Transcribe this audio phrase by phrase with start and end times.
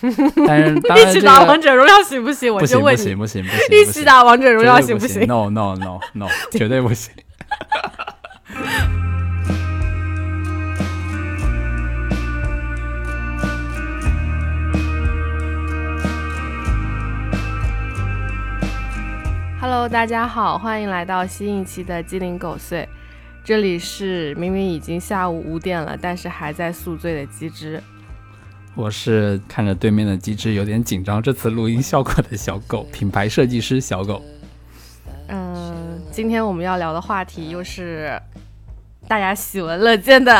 [0.46, 2.52] 但是 当然 一起打王者荣耀行不行？
[2.52, 7.12] 我就问你，行不行不行，一起打王者荣耀行不行行？？No No No No，绝对不行。
[19.60, 22.88] Hello，大家好，欢迎来到新一期的鸡零狗碎。
[23.44, 27.82] 这里是明明已经下午五点了，但是还在宿醉的鸡汁。
[28.74, 34.22] 我是看着对面的机制有点紧张，这次录音效果的小狗，品牌设计师小狗。
[35.28, 38.20] 嗯，今天我们要聊的话题又是
[39.06, 40.32] 大家喜闻乐见的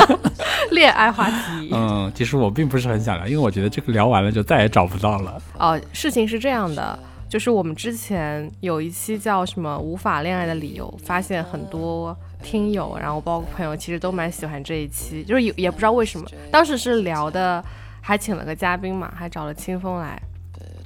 [0.72, 1.70] 恋爱话题。
[1.72, 5.40] 嗯，其实我并不是很想聊，因为我觉得这个聊完了就再也找不到了。
[5.58, 17.64] 哦，事情是这样的，就是我们之前有一期叫什么“无法恋爱的理由”，发现很多听友，然后包括朋友，其实都蛮喜欢这一期，就是也也不知道为什么，当时是聊的，
[18.00, 20.20] 还请了个嘉宾嘛，还找了清风来，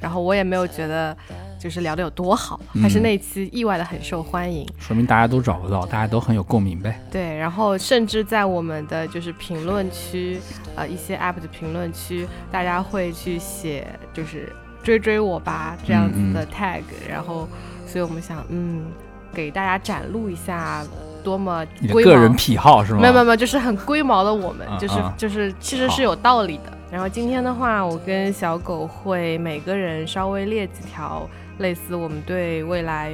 [0.01, 1.17] 然后我也没有觉得
[1.59, 4.67] 就是聊的有多好，还是嗯那一期意外的很受欢迎。
[4.79, 7.01] 说明大家都找不到，大家都很有共鸣呗。
[7.11, 10.41] 对，然后甚至在我们的就是评论区，
[10.75, 17.49] 呃，一些 app 的评论区，大家会去写就是追追我吧这样子的 tag，、然后，
[17.87, 18.91] 所以我们想，嗯，
[19.33, 20.85] 给大家展露一下
[21.23, 23.01] 多么个人癖好是吗？
[23.01, 26.73] 没有没有没有，就是很龟毛的我们，啊就是啊就是其实是有道理的。
[26.91, 33.13] 然后今天的话，我跟小狗会每个人稍微列几条类似我们对未来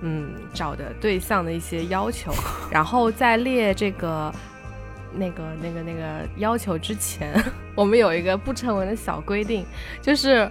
[0.00, 2.32] 嗯找的对象的一些要求，
[2.70, 4.32] 然后在列这个。
[5.14, 7.32] 那个、那个、那个要求之前，
[7.74, 9.64] 我们有一个不成文的小规定，
[10.02, 10.46] 就是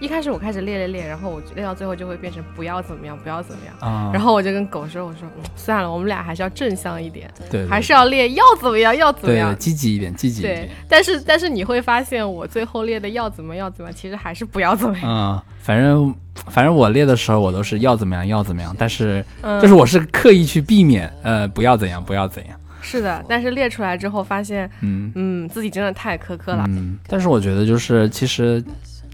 [0.00, 3.74] 一开始我开始练练练，然后我练到最后就会变成不要怎么样，不要怎么样。
[3.80, 7.28] 啊，然后我就跟狗说：“我说、嗯、算了，我们俩还是要正向一点，
[7.68, 9.56] 还是要练要怎么样，要怎么样。
[9.58, 15.04] 积极一点，积极一对点。，但是但是你会发现，我最后练的要怎么样要怎么样，其实还是不要怎么样。
[15.06, 16.14] 嗯，反正
[16.46, 22.56] 反正我练的时候我都是要怎么样要怎么样，但是嗯，就是我是刻意去避免，呃，不要怎样不要怎样。
[22.80, 26.64] 是的，但是列出来之后发现，嗯嗯，自己真的太苛刻了。
[26.68, 28.64] 嗯，但是我觉得就是其实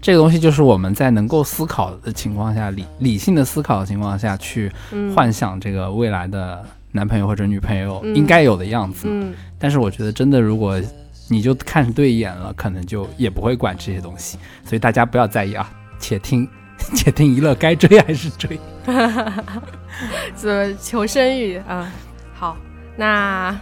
[0.05, 9.07] 这个东西就是我们在能够思考的情况下，理理性的思考的情况下去嗯，幻想这个未来的男朋友或者女朋友嗯应该有的样子。
[9.09, 10.79] 嗯，但是我觉得真的如果
[11.27, 15.67] 你就看对眼了，可能就也不会管这些东西，所以大家不要在意啊，
[15.97, 16.47] 且听。
[16.93, 18.59] 且听一乐，该追还是追。
[20.37, 21.91] 这求生欲啊、
[22.35, 22.55] 好，
[22.95, 23.57] 那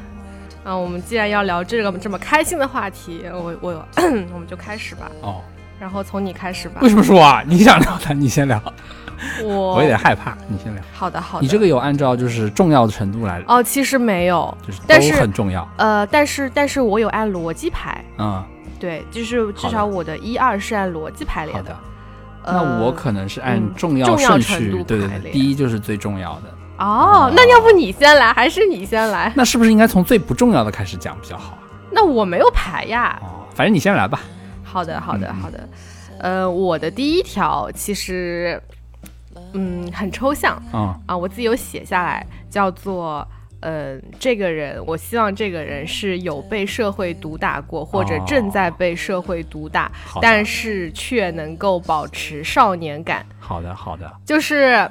[0.66, 3.88] 啊，我们既然要聊这个这么开心的话题，我我
[4.34, 5.10] 我们就开始吧。
[5.22, 5.42] 哦，
[5.84, 6.88] 然后从你开始吧为。
[6.88, 7.44] 什么说啊？
[7.46, 8.58] 你想聊的，你先聊。
[9.44, 10.82] 我我有点害怕，你先聊。
[10.94, 11.44] 好的好的。
[11.44, 15.68] 你这个有按照就是重要的程度来，哦，其实没有，就是但是都很重要。
[15.76, 18.42] 呃，但是但是我有按逻辑排，嗯，
[18.80, 21.76] 对，就是至少我的一二是按逻辑排列的的。。
[22.46, 26.44] 呃那我可能是按嗯重要顺序，程度对对对，排列第一就是最重要的。
[26.78, 29.30] 哦，那要不你先来，还是你先来？
[29.36, 31.60] 那是不是应该从最不重要的开始讲比较好啊？
[31.92, 33.20] 那我没有排呀。
[33.22, 34.22] 哦，反正你先来吧。
[34.74, 35.70] 好的，好的，嗯好的。
[36.20, 38.62] 呃，我的第一条其实，
[39.54, 43.28] 嗯，很抽象嗯啊，我自己有写下来，叫做。
[43.66, 49.90] 呃，这个人，我希望这个人是有被社会毒打过，或者哦正在被社会毒打，
[50.22, 53.26] 但是却能够保持少年感。
[53.40, 54.12] 好的，好的。
[54.26, 54.86] 就是，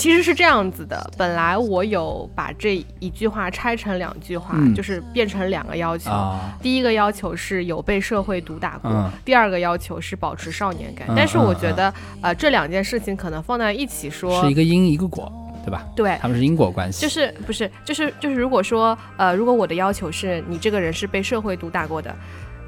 [0.00, 1.10] 其实是这样子的。
[1.18, 6.10] 本来我有把这一句话拆成两句话，嗯就是变成两个要求。
[6.10, 11.06] 啊，第一个要求是有被社会毒打过，嗯第二个要求是保持少年感。
[11.08, 15.30] 嗯但是我觉得，呃，这两件事情可能放在一起说，是一个因一个果，
[15.64, 15.84] 对吧？
[15.94, 17.02] 对，他们是因果关系。
[17.02, 22.16] 就是不是就是就是，如果说呃，如果我的要求是你这个人是被社会毒打过的，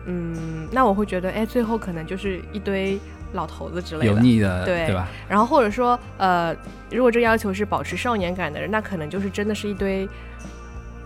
[0.06, 2.98] 嗯，那我会觉得，哎，最后可能就是一堆
[3.32, 4.12] 老头子之类的。
[4.12, 5.08] 油腻的，对对吧？
[5.28, 6.54] 然后或者说，呃，
[6.90, 10.08] 如果这要求是保持少年感的人，那可能就是真的是一堆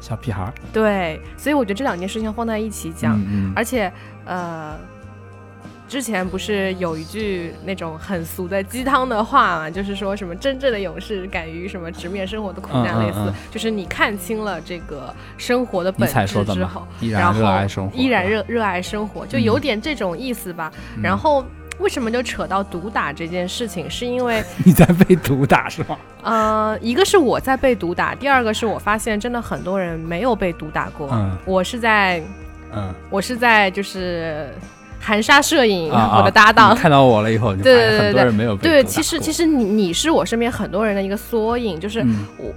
[0.00, 1.20] 小屁孩儿对。
[1.36, 3.92] 所以我觉得这两件事情放在一起讲，嗯嗯，而且
[4.24, 4.76] 呃，
[5.88, 20.72] 之前不是有一句那种很俗的鸡汤的话嘛，就是说什么真正的勇士敢于什么直面生活的苦难，类似，就是你看清了这个生活的本质之后，依然热爱生活，依然热热爱生活，就嗯有点这种意思吧。
[20.96, 21.44] 嗯然后
[21.78, 23.88] 为什么就扯到毒打这件事情？
[23.90, 25.96] 是因为 你在被毒打是吗？
[26.22, 31.08] 呃，一个是我在被毒打，第二个是我发现真的很多人没有被毒打过。
[31.12, 32.22] 嗯我是在
[32.74, 34.48] 嗯，我是在就是
[35.00, 36.78] 含沙射影，啊我的搭档你。
[36.78, 42.52] 看到我了以后，你就对对对对人没有被对，毒打其实其实你你是我身边很多人的一个缩影，就是嗯我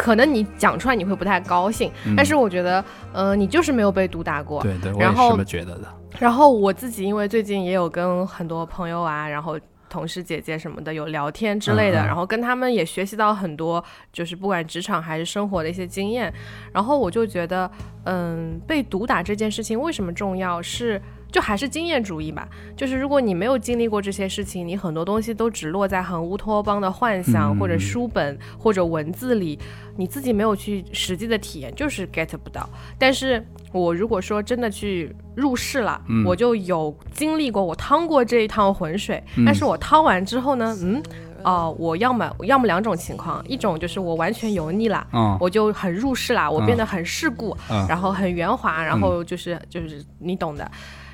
[0.00, 2.82] 可能你讲出来你会不太高兴，嗯但是我觉得，
[3.12, 4.62] 呃，你就是没有被毒打过。
[4.62, 5.86] 对对，我是这么觉得的。
[6.18, 9.58] 然后我自己因为最近也有跟很多朋友啊，然后
[9.88, 13.82] 同事姐姐什么的有聊天之类的，嗯嗯然后跟他们也学习到很多，
[14.12, 16.32] 就是不管职场还是生活的一些经验。
[16.72, 17.70] 然后我就觉得，
[18.04, 20.62] 嗯，被毒打这件事情为什么重要？
[20.62, 21.00] 是
[21.30, 22.48] 就还是经验主义吧。
[22.76, 29.58] 就是如果你没有经历过这些事情，你很多东西都只落在很乌托邦的幻想、嗯或者书本或者文字里，
[29.96, 32.68] 你自己没有去实际的体验，就是 get 不到。
[32.98, 39.22] 但是我如果说真的去入世了，嗯我就有经历过，我趟过这一趟浑水。
[39.36, 41.02] 嗯但是我趟完之后呢，嗯，
[41.42, 45.06] 哦、我要么要么两种情况，一种就是我完全油腻了。
[45.12, 50.70] 嗯我就很入世啦，我变得很世故，嗯然后很圆滑，然后就是就是你懂的。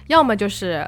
[0.08, 0.86] 要么就是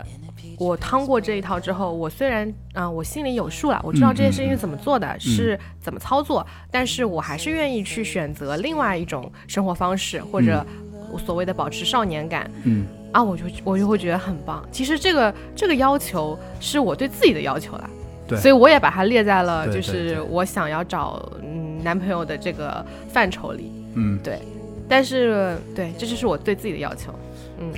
[0.58, 10.64] 我趟过这一套之后，我虽然啊、我心里有数了，我知道这件事情是怎么做的，是怎么操作，但是我还是愿意去选择另外一种生活方式，或者
[11.12, 12.50] 我所谓的保持少年感。
[12.64, 14.62] 嗯啊，我就我就会觉得很棒。
[14.70, 17.88] 其实这个这个要求是我对自己的要求啦，
[18.26, 23.72] 对所以我也把它列在了就是我想要找嗯男朋友的这个范畴里。
[23.94, 24.38] 嗯，对
[24.86, 27.12] 但是对，这就是我对自己的要求。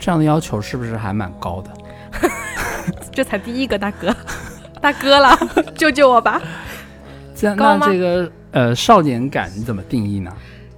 [0.00, 1.70] 这样的要求是不是还蛮高的？
[3.12, 4.14] 这才第一个大哥，
[4.80, 5.36] 大哥了，
[5.76, 6.40] 救救我吧！
[7.34, 10.32] 这样那这个呃少年感你怎么定义呢？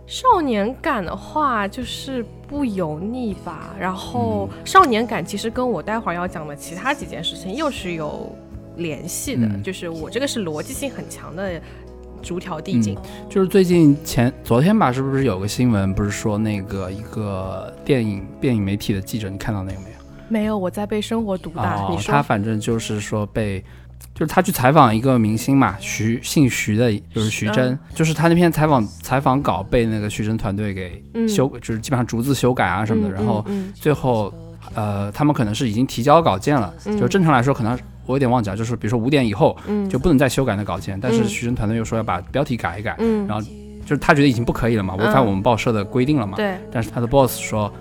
[0.06, 3.74] 少年感的话，就是不油腻吧。
[3.80, 8.30] 然后嗯少年感其实跟我待会儿要讲的其他几件事情又是有
[8.76, 11.60] 联系的，嗯就是我这个是逻辑性很强的
[12.22, 12.96] 逐条递进。
[13.28, 19.96] 就是最近前昨天吧，是不是有个新闻，不是说那个一个电影电影媒体的记者，你看到那个没有？
[20.28, 21.74] 没有，我在被生活毒打。
[21.82, 23.62] 哦你，说他反正就是说被，
[24.14, 34.32] 就是他去采访一个明星嘛，徐姓徐的，就是徐峥，就是他那篇采访采访稿被那个徐峥团队给嗯修，就是基本上逐字修改啊什么的，嗯然后嗯最后
[34.74, 39.88] 呃，他们可能是已经提交稿件了，嗯就正常来说可能我有点忘记了，就是比如说五点以后嗯。
[39.88, 41.28] 就不能再修改那稿件，但是嗯。
[41.28, 43.42] 徐峥团队又说要把标题改一改，嗯，然后
[43.84, 46.56] 就是他觉得已经不可以了嘛，违反嗯我们报社的规定了嘛，对。
[46.70, 47.72] 但是他的 boss 说。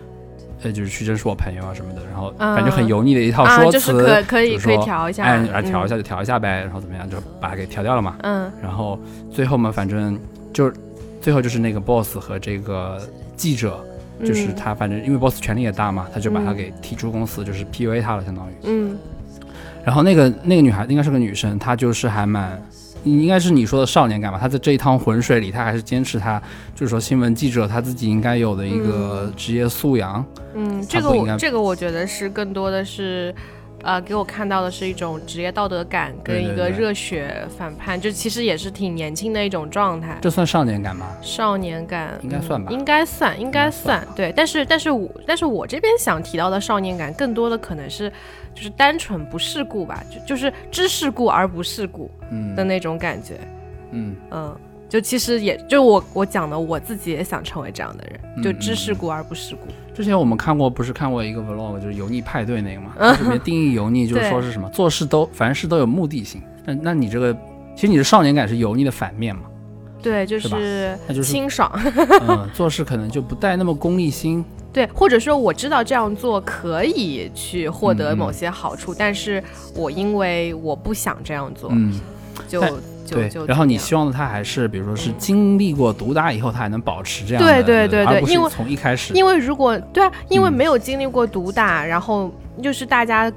[0.63, 2.55] 呃，就是徐峥是我朋友啊什么的，然后嗯。
[2.55, 5.97] 反正很油腻的一套啊，说辞，就是可可以可以调一下，哎，来调一下嗯。
[5.97, 8.17] 就调一下呗，然后怎么样就把它给调掉了嘛。
[8.21, 8.51] 嗯。
[8.61, 8.99] 然后
[9.31, 10.19] 最后嘛，反正
[10.53, 10.71] 就
[11.19, 13.01] 最后就是那个 boss 和这个
[13.35, 13.83] 记者，
[14.23, 16.55] 就是嗯他，反正因为 boss 权力也大嘛，他就把他嗯。
[16.55, 18.51] 给踢出公司，就是 PUA 他了，相当于。
[18.65, 18.95] 嗯
[19.83, 22.61] 然后那个那个女孩应该是个女生，她就是还蛮。
[23.03, 24.37] 应该是你说的少年感吧？
[24.39, 26.39] 她在这一趟浑水里，她还是坚持她，
[26.75, 30.23] 就是说新闻记者她自己应该有的一个职业素养。
[30.53, 33.33] 嗯，这个我这个我觉得是更多的是。
[33.83, 40.15] 呃，给我看到的是一种职业道德感跟一个热血反叛，就其实也是挺年轻的一种状态。
[40.21, 41.07] 这算少年感吗？
[41.23, 44.15] 少年感应该算吧嗯应该算，应该应该算算。
[44.15, 48.13] 对，但是但是我但是我这边想提到的少年感，更多的可能是
[48.53, 53.39] 就是单纯不世故吧，就就是知世故而不世故嗯的那种感觉。
[53.91, 54.55] 嗯嗯，
[54.87, 59.67] 就其实也就我我讲的，我自己也想成为这样的人，就嗯知世嗯故而不世故。
[59.93, 66.41] 之前我们看过，不是看过一个 vlog，就是油腻派对那个嘛，嗯它里面定义油腻就是说是什么，做事都凡事都有目的性。
[66.65, 67.33] 那那你这个，
[67.75, 69.43] 其实你的少年感是油腻的反面嘛，
[70.01, 71.71] 对，就是是那就是清爽。
[72.27, 74.43] 嗯，做事可能就不带那么功利心。
[74.73, 79.43] 对，或者说我知道这样做可以去获得某些好处，但是
[79.75, 81.99] 我因为我不想这样做，嗯，
[82.47, 82.61] 就
[83.09, 83.45] 对就就。
[83.45, 92.31] 然后你希望的他还是，比如说是经历过毒打以后，他还能保持这样的，对对对对因为从一开始，因为如果对啊，因为嗯没有经历过毒打，然后
[92.63, 93.29] 就是大家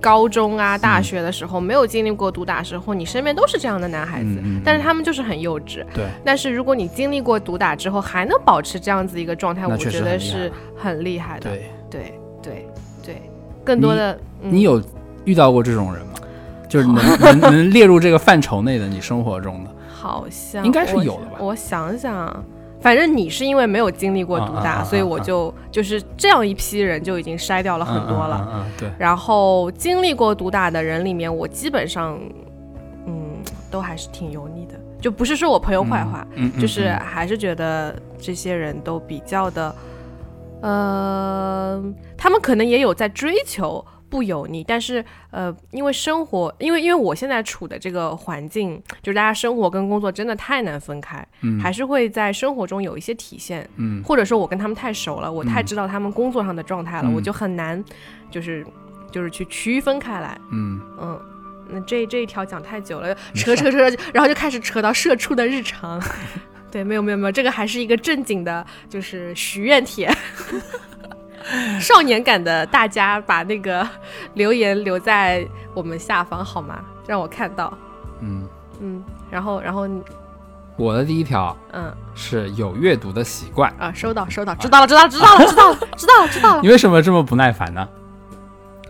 [0.00, 5.84] 高中啊、嗯大学的时候、没有经历过毒打时候，你身边都是这样的男孩子，但是他们就是很幼稚。
[5.94, 11.50] 对，但是如果你经历过毒打之后还能保持这样子一个状态，我觉得是很厉害的。
[11.50, 12.68] 对，对对
[13.04, 13.22] 对，
[13.64, 14.12] 更多的
[14.42, 14.82] 嗯你有
[15.24, 16.12] 遇到过这种人吗？
[16.68, 22.44] 就是能 能能列入这个范畴内的，你生活中的，好像应该是有的吧我想想。
[22.80, 28.48] 反正你是因为没有经历过毒打，所以我就就是这样一批人就已经筛掉了很多了。
[28.48, 32.18] 嗯嗯嗯嗯对，然后经历过毒打的人里面，我基本上，
[33.06, 34.74] 嗯，都还是挺油腻的。
[35.00, 39.74] 就不是说我朋友坏话，嗯，嗯就是嗯还是觉得这些人都比较的，
[40.60, 41.82] 呃，
[42.16, 53.68] 他们可能也有在追求不油腻，但是呃，因为生活，因为因为我现在处的这个环境，就是大家生活跟工作真的太难分开，嗯还是会在生活中有一些体现。
[53.76, 57.82] 嗯或者说我跟他们太熟了，我太嗯知道他们工作上的状态了，嗯我就很难，
[58.30, 58.66] 就是
[59.10, 60.38] 就是去区分开来。
[60.52, 61.20] 嗯，嗯，
[61.70, 63.78] 那这这一条讲太久了，扯扯扯，
[64.12, 66.02] 然后就开始扯到社畜的日常。
[66.70, 70.10] 对，没有没有没有，这个还是一个正经的，就是许愿帖。
[71.80, 73.86] 少年感的大家把那个
[74.34, 76.78] 留言留在我们下方好吗？
[77.06, 77.72] 让我看到。
[78.20, 78.46] 嗯
[78.80, 79.88] 嗯，然后然后
[80.76, 83.72] 我的第一条嗯是有阅读的习惯。
[83.78, 86.68] 啊，收到收到，知道了知道了 知道了知道了知道了知道了你。
[86.68, 87.88] 为什么这么不耐烦呢？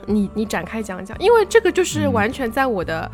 [0.07, 3.11] 你你展开讲讲，因为这个就是嗯完全在我的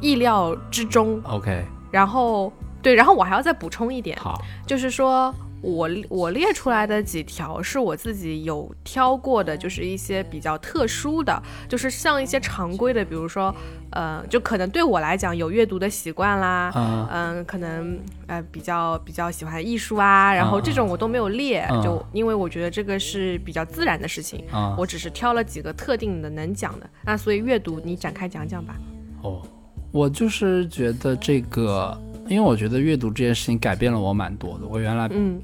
[0.00, 1.20] 意料之中。
[1.24, 2.52] OK，然后
[2.82, 13.54] 对，然后我还要再补充一点，好，就是说我我列出来的几条是我自己有挑过的，就是一些比较特殊的，就是像一些常规的，比如说，
[13.90, 16.72] 呃，就可能对我来讲有阅读的习惯啦。
[16.74, 26.88] 嗯嗯，可能呃比较比较喜欢艺术啊，然后嗯这种我都没有列，嗯就因为我觉得这个是比较自然的事情，嗯，我只是挑了几个特定的能讲的。
[27.04, 28.74] 那所以阅读你展开讲讲吧。
[29.22, 29.42] 哦，
[29.92, 32.00] 我就是觉得这个，
[32.30, 34.66] 因为我觉得阅读这件事情改变了我蛮多的。
[34.66, 35.40] 我原来嗯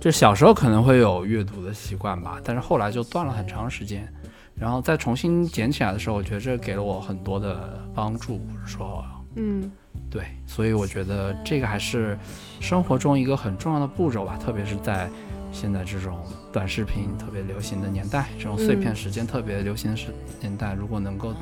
[0.00, 4.12] 就小时候可能会有阅读的习惯吧，但是后来就断了很长时间，
[4.54, 9.04] 然后再重新捡起来的时候，我觉得这给了我很多的帮助，说
[9.36, 9.70] 嗯
[10.10, 12.18] 对，所以我觉得这个还是
[12.60, 15.08] 生活中一个很重要的步骤吧，特别是在
[15.52, 16.18] 现在这种
[16.52, 20.08] 短视频特别流行的年代，这种碎片时间特别流行的时
[20.40, 21.32] 年代，如果能够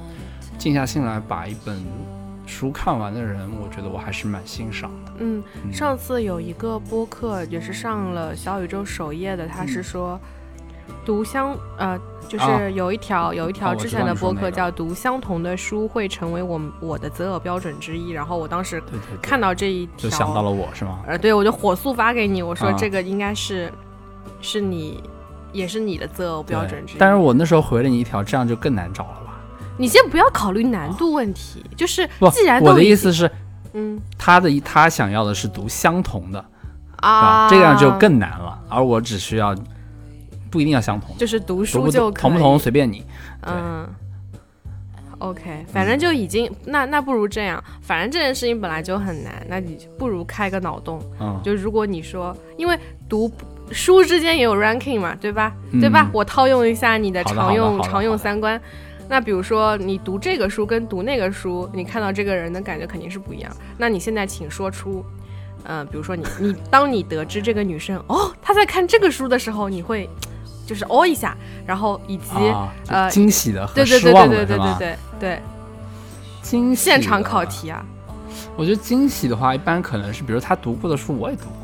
[0.59, 1.83] 静下心来把一本
[2.46, 5.12] 书看完的人，我觉得我还是蛮欣赏的。
[5.18, 10.20] 嗯，嗯上次有一个播客也是上了小宇宙首页的，他是说
[11.04, 11.98] 读相呃，
[12.28, 18.82] 就啊是有一条、有一条之前的播客叫“读相同的书会成为我我的择偶标准之一”，然后我当时
[19.22, 21.00] 看到这一条，就想到了我是吗？
[21.06, 23.72] 呃，对我就火速发给你，我说啊这个应该是、
[24.42, 25.02] 是你
[25.52, 26.98] 也是你的择偶标准之一。
[26.98, 29.24] 但是我那时候回了你一条，这样就更难找了吧？
[29.76, 33.31] 你先不要考虑难度问题，就是不既然，都我的意思是，
[33.73, 34.00] 嗯。
[34.16, 36.45] 他的他想要的是读相同的，
[36.97, 39.54] 啊，这样就更难了，而我只需要
[40.50, 43.04] 不一定要相同，就是读书就同不同随便你。
[43.43, 43.87] 嗯
[45.19, 50.99] ，OK，反正就已经、那那不如这样，反正这件事情本来就很难，那你不如开个脑洞。
[51.21, 52.78] 嗯，就如果你说，因为
[53.09, 53.31] 读
[53.71, 55.52] 书之间也有 ranking 嘛，对吧？
[55.73, 56.02] 对吧？
[56.04, 56.11] 嗯？
[56.14, 58.59] 我套用一下你的常用常用三观。
[59.08, 63.50] 那比如说你读这个书跟读那个书，你看到这个人的感觉肯定是不一样。
[63.76, 65.04] 那你现在请说出，
[65.64, 70.08] 嗯、比如说你你当你得知这个女生哦她在看这个书的时候，你会
[70.66, 74.76] 就是哦一下，然后以及、啊，呃惊喜的和对对失望对对对对？
[74.78, 75.42] 对对，
[76.42, 77.84] 惊现场考题啊，
[78.56, 81.63] 我觉得惊喜的话，一般可能是比如他读过的书我也读过，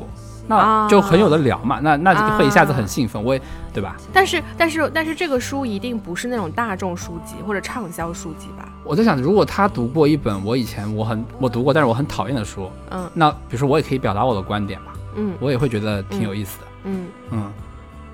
[0.57, 3.41] 那就很有的聊嘛，那那就会一下子很兴奋，我也
[3.73, 3.95] 对吧？
[4.13, 8.69] 但是但是但是这个书一定不是那种大众书籍或者畅销书籍吧？
[8.83, 13.09] 我在想，如果他读过一本我以前我很我读过，但是我很讨厌的书，嗯。
[13.13, 15.33] 那比如说我也可以表达我的观点嘛，嗯。
[15.39, 16.65] 我也会觉得挺有意思的。
[16.83, 17.07] 嗯。
[17.31, 17.51] 嗯，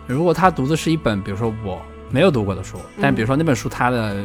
[0.06, 4.16] 如果他读的是一本比如说我没有读过的书，但比如说那本书他的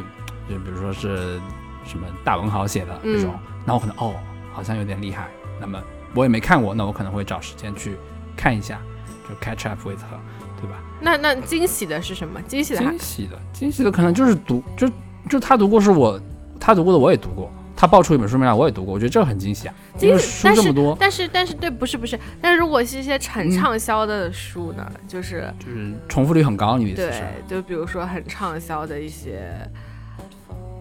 [0.48, 1.40] 就比如说是
[1.84, 4.14] 什么大文豪写的嗯这种，那我可能哦
[4.52, 5.28] 好像有点厉害，
[5.60, 5.80] 那么
[6.14, 7.96] 我也没看过，那我可能会找时间去
[8.36, 8.80] 看一下，
[9.28, 10.76] 就 catch up with her，对吧？
[11.00, 12.40] 那那惊喜的是什么？
[12.42, 14.88] 惊喜的惊喜的，惊喜的可能就是读，就
[15.28, 16.20] 就他读过是我
[16.60, 29.50] 他读过的我也读过，他爆出一本书名来我也读过，我觉得这很惊喜啊，因为惊喜，但是书这么多，但是但是对，不是不是，但是如果是一些很嗯畅销的书呢，就是就是重复率很高，你的意思是对是？，就比如说很畅销的一些，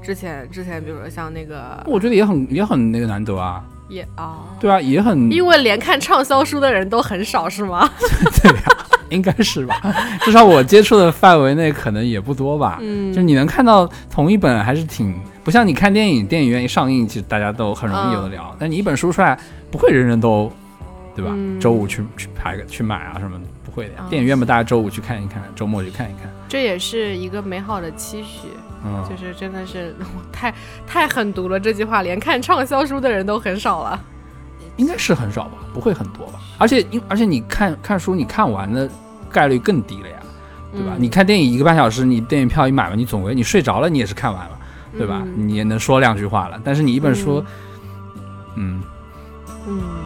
[0.03, 4.39] 之前之前比如说像那个我觉得也很也很那个难得啊，也啊。
[4.59, 7.89] 对啊，也很因为连看畅销书的人都很少，是吗？
[8.41, 8.63] 对呀、
[9.09, 9.75] 应该是吧？
[10.23, 12.77] 至少我接触的范围内可能也不多吧。
[12.81, 18.55] 嗯，就你能看到同一本还是挺不像你看电影，电影院一上映，其实大家都很容易有的聊。
[18.59, 19.37] 但你一本书出来，
[19.69, 20.51] 不会人人都，
[21.15, 21.31] 对吧？
[21.33, 24.05] 嗯周五去去排个去买啊什么的，不会的呀。
[24.05, 26.31] 啊电影院嘛，大家周五去看一看，周末去看一看。
[26.47, 28.47] 这也是一个美好的期许，
[28.83, 29.95] 嗯，就是真的是
[30.31, 30.53] 太
[30.87, 34.01] 太狠毒了，这句话连看畅销书的人都很少了。
[34.77, 36.39] 应该是很少吧，不会很多吧？
[36.57, 38.89] 而且因而且你看看书，你看完的
[39.29, 40.15] 概率更低了呀，
[40.71, 40.93] 对吧？
[40.95, 44.57] 嗯你看电影一个半小时，你电影票一买完，你总归你睡着了，你也是看完了。
[44.97, 45.21] 对吧？
[45.23, 47.41] 嗯你也能说两句话了，但是你一本书，
[48.55, 48.83] 嗯，
[49.65, 50.00] 嗯，好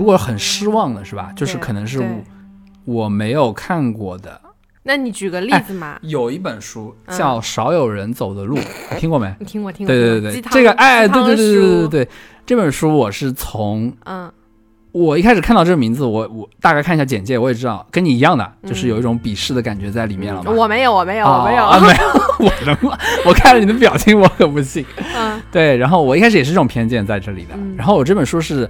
[0.00, 1.30] 如果很失望的是吧？
[1.36, 4.40] 就是可能是我我没有看过的，
[4.82, 5.98] 那你举个例子嘛？
[6.00, 8.56] 有一本书嗯叫《少有人走的路》，
[8.94, 9.30] 你听过没？
[9.38, 9.94] 你听过听过？
[9.94, 12.08] 对对对对，这个哎，对对对对对对，
[12.46, 14.32] 这本书我是从嗯
[14.92, 20.50] 我一开始看到这个名字，我我大概看一下简介，我也知道跟你一样的，就是有一种鄙视的感觉在里面了嘛。
[20.50, 21.64] 嗯我没有，我没有，啊我没有。
[21.64, 22.98] 啊，没有， 我什么？
[23.26, 24.84] 我看了你的表情，我可不信。
[25.14, 27.50] 嗯对，然后我一开始也是这种偏见在这里的。
[27.54, 28.68] 嗯然后我这本书是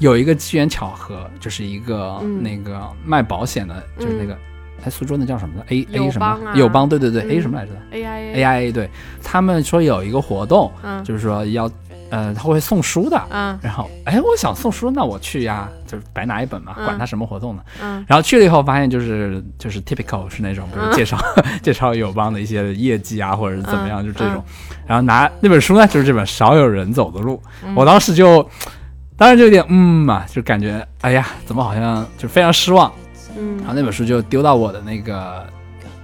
[0.00, 2.42] 有一个机缘巧合，就是一个、嗯。
[2.42, 4.36] 那个卖保险的，就是那个
[4.84, 5.54] 哎苏州那叫什么？
[5.58, 6.26] 的 A A 什么？
[6.26, 7.30] 邦啊友邦，对对对、嗯。
[7.30, 8.90] A 什么来着？AIA？AIA 对，
[9.22, 11.04] 他们说有一个活动，嗯。
[11.04, 11.70] 就是说要
[12.10, 13.22] 呃他会送书的。
[13.30, 13.58] 嗯。
[13.62, 16.84] 然后，哎，我想送书，那我去呀，就是白拿一本嘛，嗯。
[16.86, 17.62] 管他什么活动呢。
[17.82, 18.04] 嗯。
[18.08, 20.92] 然后去了以后，发现就是就是 typical 是那种，比如嗯。
[20.94, 21.18] 介绍、
[21.62, 24.06] 介绍友邦的一些业绩啊，或者是怎么样，嗯。
[24.06, 24.42] 就这种。
[24.86, 27.74] 然后拿那本书呢，就是这本《少有人走的路》，嗯。
[27.74, 28.48] 我当时就，
[29.20, 32.90] 当时就有点嗯嘛，就感觉哎呀，怎么好像就非常失望。
[33.36, 35.46] 嗯然后嗯那本书就丢到我的那个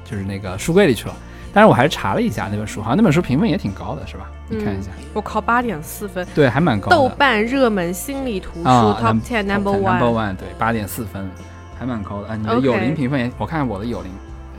[0.05, 1.17] 就是那个书柜里去了。
[1.51, 4.29] 但是我还是查了一下那本书，好像那本书评分也挺高的，是吧？
[4.51, 6.95] 你看一下，我靠，八点四分，对，还蛮高的。
[6.95, 10.37] 豆瓣热门心理图书啊 Top Ten Number Top 10 Number One。
[10.37, 11.27] 对，八点四分，
[11.79, 12.29] 还蛮高的。
[12.29, 14.11] 啊，你的友邻评分也，我看看我的友邻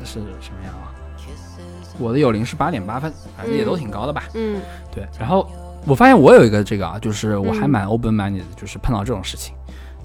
[0.04, 0.90] 是什么样啊？
[2.00, 4.24] 我的友邻是八点八分，反正也都挺高的吧？
[4.34, 4.60] 嗯
[4.92, 5.08] 对。
[5.20, 5.48] 然后
[5.88, 9.56] 我发现我有一个这个啊，就是我还嗯蛮 open minded 的，就是碰到这种事情，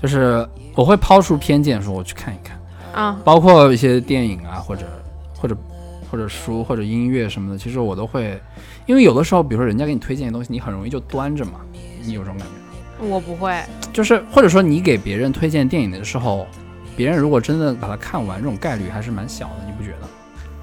[0.00, 2.56] 就是我会抛出偏见，说我去看一看，
[2.94, 4.86] 啊包括一些电影啊，或者
[5.36, 5.56] 或者
[6.10, 8.40] 或者书或者音乐什么的，其实我都会，
[8.86, 11.60] 因为有的时候，比如说人家给你推荐的东西，你很容易就端着嘛，
[12.04, 13.10] 你有这种感觉吗？
[13.12, 13.60] 我不会。
[13.92, 16.46] 就是或者说你给别人推荐电影的时候，
[16.96, 20.08] 别人如果真的把它看完，这种概率还是蛮小的，你不觉得？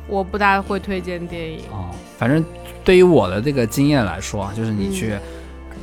[0.10, 1.60] 我不大会推荐电影。
[1.72, 2.44] 哦，反正
[2.84, 5.13] 对于我的这个经验来说啊，就是你嗯去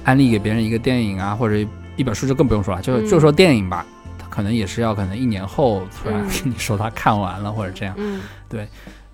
[0.04, 1.56] 安利给别人一个电影啊，或者
[1.96, 3.86] 一本书就更不用说了，就嗯就说电影吧，
[4.18, 8.20] 他可能也是要可能一年后突然嗯 跟你说他看完了或者这样，嗯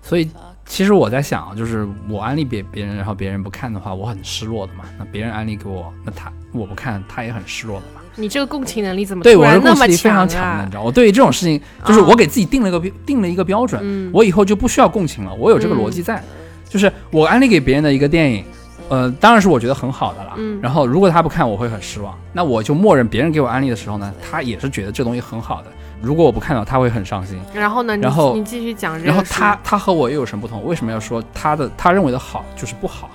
[0.01, 0.29] 所以
[0.65, 4.83] 其实我在想啊，就是我安利别别人，然后别人不看的话，我很失落的嘛。
[4.99, 8.01] 那别人安利给我，那他我不看，他也很失落的嘛。
[8.15, 10.67] 你这个共情能力怎么对我是共情力非常强强的，你啊？
[10.71, 16.23] 知道，我对于这种事情，就是哦我给自己定了一个标定了一个标准，嗯，我以后就不需要共情了，我有这个逻辑在，
[16.69, 18.43] 就是我安利给别人的一个电影，
[18.89, 20.33] 呃，当然是我觉得很好的了。
[20.37, 22.17] 嗯然后如果他不看，我会很失望。
[22.31, 25.67] 那我就默认别人给我安利的时候呢，他也是觉得这东西很好的。
[26.01, 27.39] 如果我不看到，他会很伤心。
[27.53, 27.95] 然后呢？
[27.95, 29.01] 你然后你继续讲。
[29.01, 30.63] 然后他他和我又有什么不同？
[30.65, 33.09] 为什么要说他的他认为的好就是不好？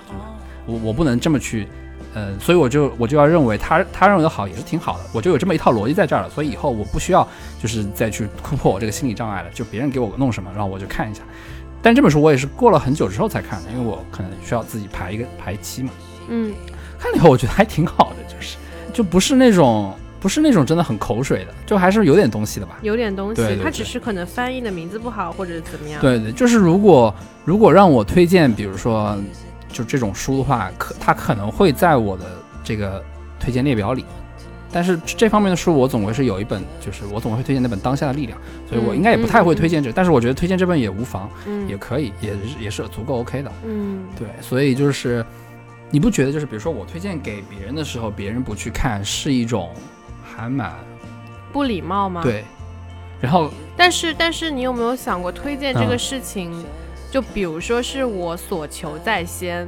[0.64, 1.66] 我我不能这么去，
[2.14, 6.30] 呃，所以我就我就要认为他他认为的好也是挺好的，我就有这么一套逻辑在这儿了。
[6.30, 7.26] 所以以后我不需要
[7.62, 11.22] 就是再去突破我这个心理障碍了，就别人给我弄什么，然后我就看一下。
[11.80, 15.90] 但这本书我也是过了很久之后才看的，因为我可能需要自己排一个排期嘛。
[16.28, 16.52] 嗯
[16.98, 18.56] 看了以后我觉得还挺好的，就是
[18.92, 22.76] 就不是那种不是那种真的很口水的，就还是有点东西的吧。
[22.82, 26.00] 有点东西，对对对它只是可能翻译的名字不好或者怎么样。
[26.00, 29.16] 对对，就是如果如果让我推荐，比如说
[29.68, 32.24] 就这种书的话，可它可能会在我的
[32.64, 33.02] 这个
[33.38, 34.04] 推荐列表里。
[34.70, 43.50] 但是这方面的书，我总归是有一本，就是我总会推荐那本《当下的力量》，所以我应该也不太会推荐这个，但是我觉得推荐这本也无妨，嗯也可以，也是也是足够 OK 的。
[43.64, 45.24] 嗯对，所以就是
[45.90, 49.70] 你不觉得就是比如说我推荐给别人的时候，别人不去看，是一种
[50.22, 50.70] 还蛮
[51.50, 52.22] 不礼貌吗？。
[52.22, 52.44] 对，
[53.22, 56.52] 然后但是但是你有没有想过推荐这个嗯事情？
[57.10, 59.66] 就比如说是我所求在先，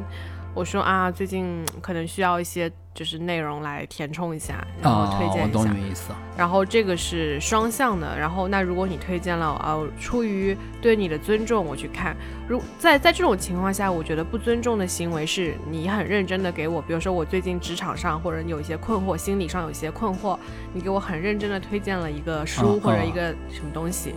[0.55, 5.53] 我说啊，最近可能需要一些就是内容来填充一下，然后推荐一下。
[5.53, 6.13] 懂你的意思。
[6.37, 12.17] 然后这个是双向的，然后那如果你推荐了，呃，出于对你的尊重，我去看。
[12.49, 20.39] 如在在这种情况下，我觉得不尊重的行为是你很认真的给我，比如说我最近职场上或者你有一些困惑，心理上有一些困惑，
[20.73, 24.15] 你给我很认真的推荐了一个书或者一个什么东西，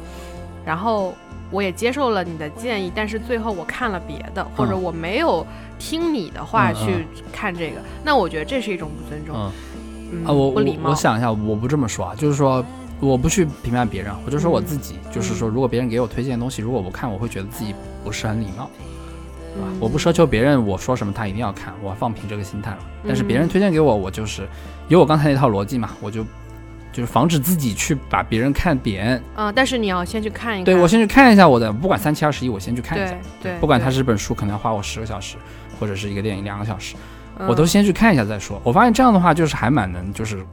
[0.66, 1.14] 然后
[1.54, 5.46] 我也接受了你的建议，但是最后我看了别的，或者嗯我没有
[5.78, 9.52] 听你的话去看这个，那我觉得这是一种不尊重，嗯。
[10.12, 10.63] 嗯，啊，我我。
[10.89, 12.66] 我想一下，我不这么说啊，就是说
[13.00, 18.70] 我不去评判别人，我就说我自己，就是说如果别人给我推荐的东西，如果我不看，我会觉得自己不是很礼貌，
[19.56, 19.68] 对吧？
[19.70, 22.80] 嗯我不奢求别人我说什么他一定要看，我放平这个心态了。
[23.08, 24.48] 但是别人嗯推荐给我，我就是
[24.88, 26.26] 有我刚才那套逻辑嘛，我就
[26.94, 29.22] 就是防止自己去把别人看扁。
[29.36, 30.64] 嗯，但是你要先去看一看。
[30.64, 33.12] 对我先去看一下我的，不管三七二十一，我先去看一下。
[33.42, 35.36] 对对，不管它是本书，可能要花我十个小时，
[35.80, 36.96] 或者是一个电影两个小时，
[37.40, 38.62] 嗯我都先去看一下再说。
[38.64, 40.46] 我发现这样的话，就是还蛮能，就是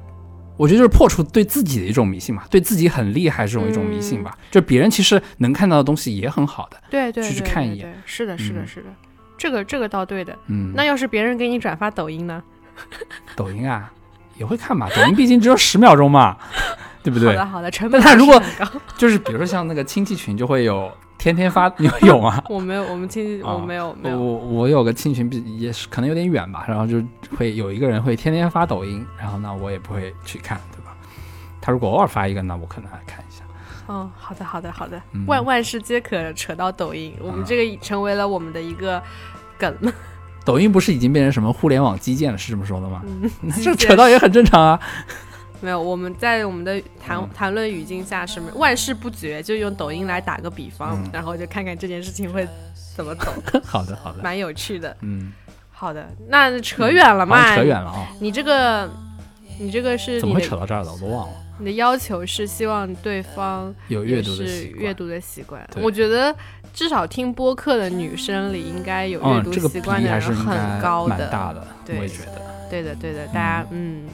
[0.56, 4.36] 我觉得就是破除对自己的一种迷信嘛，对自己很厉害这种一种迷信吧。
[4.50, 8.88] 就别人其实能看到的东西也很好的，对对去去看一眼是的，是的，嗯是的，
[9.36, 10.36] 这个这个倒对的。
[10.46, 10.72] 嗯。
[10.74, 12.42] 那要是别人给你转发抖音呢？
[13.36, 13.92] 抖音啊
[14.40, 16.36] 也会看吧，抖音毕竟只有十秒钟嘛，
[17.04, 17.28] 对不对？
[17.28, 18.42] 好的好的，成本但他如果
[18.96, 22.42] 就是比如说像那个亲戚群就会有天天发， 你会有吗？
[22.48, 27.02] 我没有，我们亲戚啊我没有没我有，我我有个亲戚群比也是可能有点远吧，然后就
[27.36, 30.96] 会有一个人会天天发抖音，然后呢我也不会去看，对吧？
[31.60, 33.42] 他如果偶尔发一个，那我可能还看一下。
[33.88, 39.02] 嗯，好的好的好的嗯，万万事皆可扯到抖音，我们啊这个成为了我们的一个
[39.58, 39.76] 梗，
[40.50, 43.02] 抖音不是已经变成什么互联网基建了，是这么说的吗？
[43.04, 43.30] 嗯，
[43.62, 44.80] 这扯到也很正常啊。
[45.60, 52.48] 没有，我们在我们的谈嗯谈论语境下什么万事不绝，就用抖音来打个比方，嗯然后就看看这件事情会
[52.96, 53.32] 怎么走，
[53.64, 54.96] 好的好的，蛮有趣的。
[55.02, 55.32] 嗯，
[55.70, 58.90] 好的，那扯远了嘛，扯远了啊，你这个，
[59.60, 60.90] 你这个是怎么会扯到这儿的？
[60.92, 61.34] 我都忘了。
[61.60, 65.68] 你的要求是希望对方有阅读的是习惯阅读的习惯。
[65.76, 66.34] 我觉得
[66.72, 71.18] 至少听播客的女生里应该有阅嗯，读这个习惯的人很高的。
[71.18, 72.40] 蛮大的，我对也觉得。
[72.70, 74.04] 对的，对的，大家嗯，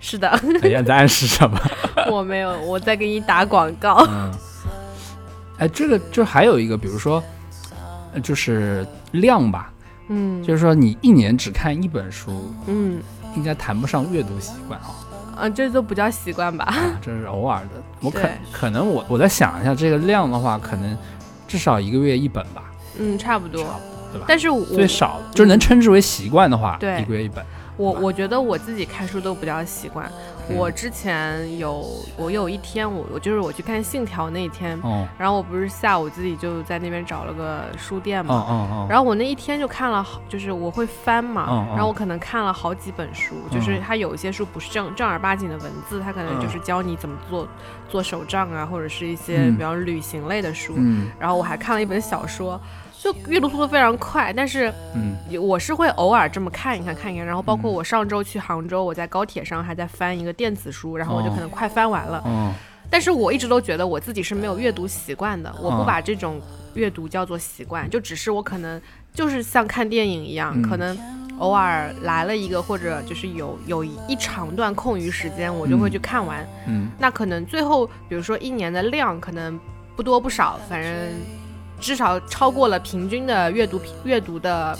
[0.00, 0.28] 是的，
[0.62, 1.60] 哎呀，你在暗示什么？
[2.10, 4.06] 我没有，我在给你打广告。
[4.08, 4.32] 嗯，
[5.58, 7.22] 哎，这个就还有一个，比如说，
[8.14, 9.72] 呃就是量吧，
[10.08, 13.02] 嗯，就是说你一年只看一本书，嗯
[13.36, 14.94] 应该谈不上阅读习惯啊，
[15.36, 16.64] 啊，这都不叫习惯吧？
[16.64, 17.82] 啊这是偶尔的。
[18.00, 20.96] 我可可能我我在想一下这个量的话，可能
[21.48, 22.64] 至少一个月一本吧，
[22.98, 23.70] 嗯，差不多差。
[23.72, 24.26] 不多对吧？
[24.28, 27.44] 但是我最少就是能称之为习惯的话，对一个月一本。
[27.76, 30.08] 我我觉得我自己看书都不叫习惯。
[30.48, 30.56] 嗯。
[30.56, 31.84] 我之前有
[32.16, 35.06] 我有一天我我就是我去看《信条》那一天，哦。
[35.18, 47.48] 然后我不是下午自己就在那边找了个书店哦嘛，哦哦，然后我那一天就看了好，就是我会翻嘛，然后我可能看了好几本书，就是它有一些书不是正正儿八经的文字，它可能就是教你怎么做
[47.88, 49.56] 做手账啊，或者是一些嗯。
[49.56, 51.10] 比方旅行类的书，嗯。
[51.18, 52.60] 然后我还看了一本小说。
[53.04, 55.12] 就阅读速度非常快，但是嗯。
[55.40, 62.22] 我是会偶尔这么看一看看一看，然后包括我上周去杭州，我在高铁上还在翻一个电子书，然后我就可能快翻完了。
[62.24, 62.52] 哦。
[62.88, 66.40] 但是我一直都觉得我自己是没有阅读习惯的，我不嗯把这种
[66.74, 68.80] 阅读叫做习惯，就只是我可能
[69.12, 70.62] 就是像看电影一样，嗯。
[70.62, 70.96] 可能
[71.38, 76.46] 偶尔来了一个或者就是有有一长段空余时间，我就会去看完。
[76.68, 76.88] 嗯。
[76.96, 79.58] 那可能最后比如说一年的量可能
[79.96, 80.90] 不多不少，反正
[81.80, 84.78] 至少超过了平均的阅读阅读的。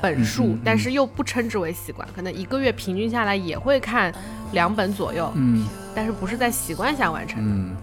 [0.00, 4.14] 本数，嗯嗯嗯但是又不称之为习惯，可能一个月平均下来也会看
[4.52, 7.50] 两本左右，嗯但是不是在习惯下完成的。
[7.52, 7.76] 嗯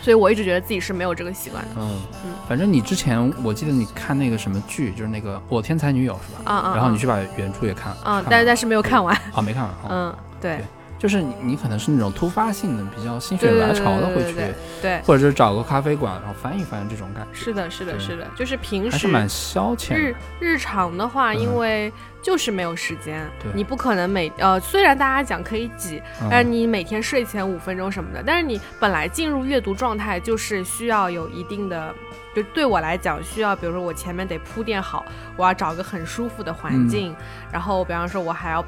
[0.00, 1.70] 所以我一直觉得自己是没有这个习惯的。
[1.78, 6.50] 嗯嗯，反正你之前我记得你看那个什么剧，就是那个《我天才女友》是吧？
[6.52, 6.74] 啊啊！
[6.74, 7.98] 然后你去把原著也看了。
[8.02, 9.16] 啊，但但是没有看完。
[9.32, 9.70] 啊没看完。
[9.70, 10.64] 哦嗯，对对
[11.02, 14.36] 就是你你可能是那种突发性的、比较心血来潮的会去，
[14.80, 20.14] 对或者是找个咖啡馆然后翻一翻这种感觉，是的，是的，是的，就是平时还是蛮消遣日。
[20.38, 31.92] 日常的话，嗯因为就是没有时间对，你不可能每呃，虽然大家讲可以挤，嗯但是你每天睡前五分钟什么的，但是你本来进入阅读状态就是需要有一定的。
[32.34, 35.04] 就对我来讲，需要比如说我前面得铺垫好，
[35.36, 37.14] 我要找个很舒服的环嗯境，
[37.52, 38.64] 然后比方说我还要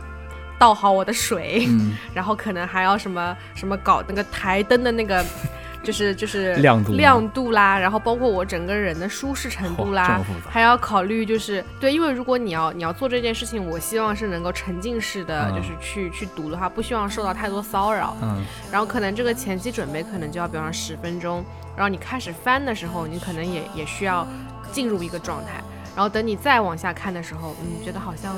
[0.58, 5.24] 倒好我的水，嗯， 然后可能还要什么什么搞那个台灯的那个，
[5.82, 6.92] 就是就是亮度。
[6.92, 15.56] 亮度啦，然后包括我整个人的舒适程度啦还要考虑就是对，因为如果你要你要做这件事情，我希望是能够沉浸式的，嗯。
[15.56, 18.16] 就是去去读的话，不希望受到太多骚扰。
[18.22, 18.42] 嗯。
[18.72, 21.44] 然后可能这个前期准备可能就要比方说十分钟，
[21.76, 24.26] 然后你开始翻的时候，你可能也也需要
[24.72, 25.62] 进入一个状态，
[25.94, 28.34] 然后等你再往下看的时候，你，觉得好像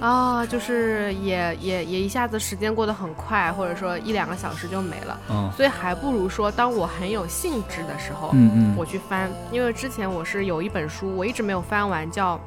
[0.00, 5.50] 啊，就是也也也一下子时间过得很快，或者说一两个小时就没了，嗯。
[5.56, 12.40] 所以还不如说当我很有兴致的时候，嗯嗯，我去翻，因为之前我是有一本书我一直没有翻完，叫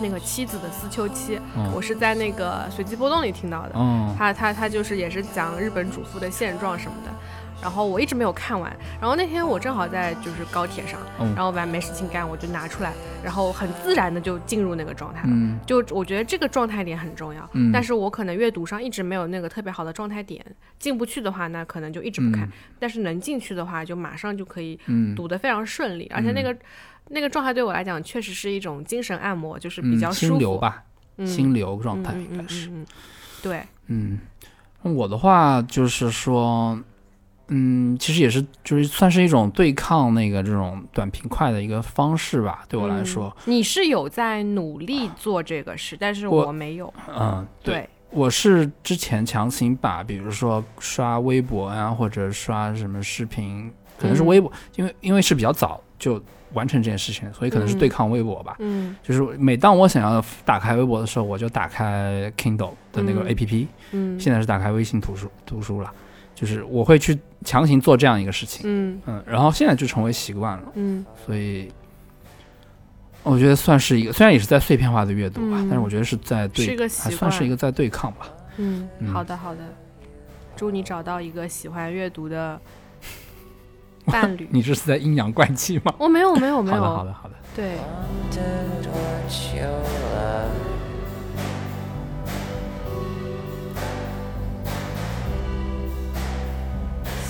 [0.00, 1.70] 那个妻子的思秋期，嗯。
[1.74, 3.70] 我是在那个随机波动里听到的。
[3.74, 7.10] 哦他他他就是也是讲日本主妇的现状什么的，
[7.62, 11.32] 然后我一直没有看完，然后那天我正好在就是高铁上，嗯。
[11.36, 15.28] 然后完没事情干，我就拿出来，然后很自然的就进入那个状态了。
[15.30, 15.58] 嗯。
[15.64, 17.70] 就我觉得这个状态点很重要，嗯。
[17.72, 20.44] 但是我可能阅读上一直没有那个特别好的状态点，
[20.80, 22.52] 进不去的话，那可能就一直不看；嗯。
[22.80, 25.14] 但是能进去的话，就马上就可以嗯。
[25.14, 26.54] 读得非常顺利，而且那个、
[27.10, 30.32] 那个状态对我来讲确实是一种精神按摩，就是比嗯较舒服。
[30.32, 30.82] 心流吧，
[31.16, 31.26] 嗯。
[31.26, 32.70] 心流状态应该是。
[33.40, 34.18] 对，嗯，
[34.82, 36.78] 我的话就是说，
[37.54, 46.92] 嗯，其实也是就是算是一种对抗那个这种短平快的一个方式吧，对我来说，嗯、你是有在努力做这个事，但是我我没有。
[47.14, 56.22] 嗯，对，对，我是之前强行把，比如说刷微博啊，或者刷什么视频，可能是嗯微博，因为因为是比较早就
[56.54, 58.56] 完成这件事情，所以可能是嗯对抗微博吧。
[58.60, 65.92] 嗯就是每当我想要打开微博的时候，我就打开 Kindle 的那个嗯 APP，、嗯，现在是打开微信图书读书了。
[66.34, 69.00] 就是我会去强行做这样一个事情，嗯。
[69.06, 71.04] 嗯，然后现在就成为习惯了，嗯。
[71.26, 71.70] 所以
[73.22, 75.68] 我觉得算是一个，虽然也是在碎片化的阅读吧，嗯。
[75.68, 78.26] 但是我觉得是在对，是个还算是一个在对抗吧。
[78.56, 79.12] 嗯，嗯。
[79.12, 79.60] 好的好的，
[80.56, 82.60] 祝你找到一个喜欢阅读的
[84.06, 84.48] 伴侣。
[84.50, 85.94] 你这是在阴阳怪气吗？
[85.98, 86.82] 我没有没有没有。
[86.82, 87.34] 好的，好有，的，好的。
[87.54, 87.76] 对，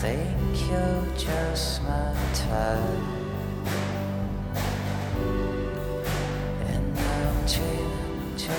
[0.03, 0.19] thank
[0.69, 2.81] you just my type.
[6.67, 7.62] And I'm chill,
[8.37, 8.53] chill,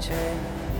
[0.00, 0.34] chill,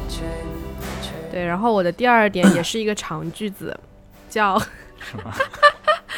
[0.09, 1.31] chill.
[1.31, 3.79] 对，然后我的第二点也是一个长句子，
[4.29, 5.33] 叫什么？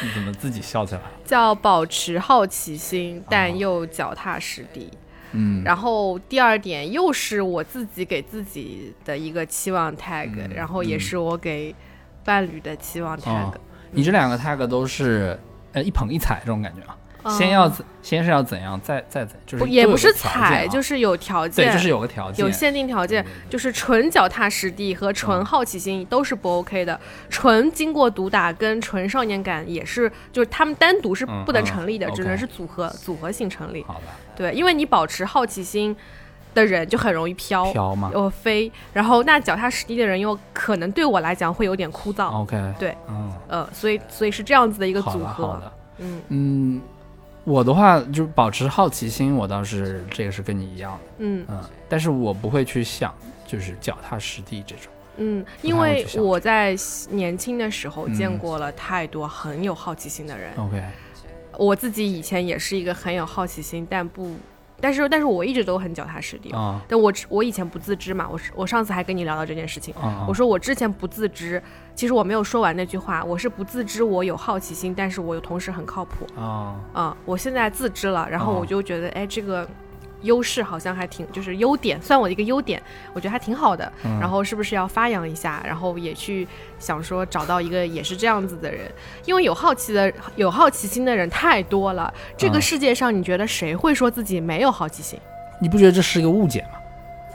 [0.01, 1.01] 你怎么自己笑起来？
[1.23, 4.91] 叫保持好奇心，但又脚踏实地。
[5.33, 11.75] 嗯、然后第二点又是我自己给自己的一个期望 tag，、然后也是我给
[12.23, 13.53] 伴侣的期望 tag。
[13.97, 15.37] 你这两个 tag 都是
[15.73, 16.93] 呃一捧一踩这种感觉啊？
[16.93, 16.97] 嗯
[17.29, 26.97] 先要怎，先是要怎样，再再怎，就是不也不是踩，啊就是有条件对，就是有个条件，有限定条件就是纯脚踏实地和纯嗯好奇心都是不 OK 的，
[27.29, 33.83] 纯经过毒打跟纯少年感也是，就是他们单独是不能成立的，只能是组合组合性成立。
[33.83, 35.93] 好吧，对，因为你保持好奇心
[36.57, 37.71] 的人就很容易飘。
[37.71, 46.21] 飘嘛又飞，然后那脚踏实地的人又可能对我来讲会有点枯燥，，OK，对，嗯，呃，所以所以是这样子的一个组合，的好的，嗯。
[46.29, 46.81] 嗯，
[47.43, 51.45] 我的话就是保持好奇心，我倒是这个是跟你一样的，嗯。
[51.47, 53.13] 嗯，但是我不会去想
[53.45, 56.75] 就是脚踏实地这种，嗯，因为我在
[57.09, 60.83] 年轻的时候见嗯过了太多很有好奇心的人，OK，
[61.57, 64.35] 我自己以前也是一个很有好奇心，但不，
[64.79, 66.51] 但是但是我一直都很脚踏实地。
[66.51, 71.61] 啊但我我以前不自知嘛，我是我上次还跟你聊到这件事情，啊，我说我之前不自知，
[71.95, 76.25] 其实我没有说完那句话，我是不自知我有好奇心，但是我又同时很靠谱。
[76.39, 79.67] 啊，嗯，我现在自知了，然后哦我就觉得，哎，这个
[80.21, 82.81] 优势好像还挺，就是优点，算我的一个优点，
[83.13, 83.91] 我觉得还挺好的。
[84.03, 85.61] 嗯然后是不是要发扬一下？
[85.65, 86.47] 然后也去
[86.79, 88.91] 想说找到一个也是这样子的人，
[89.25, 92.13] 因为有好奇的、有好奇心的人太多了。
[92.35, 95.19] 这个嗯世界上，你觉得谁会说自己没有好奇心？
[95.59, 96.79] 你不觉得这是一个误解吗？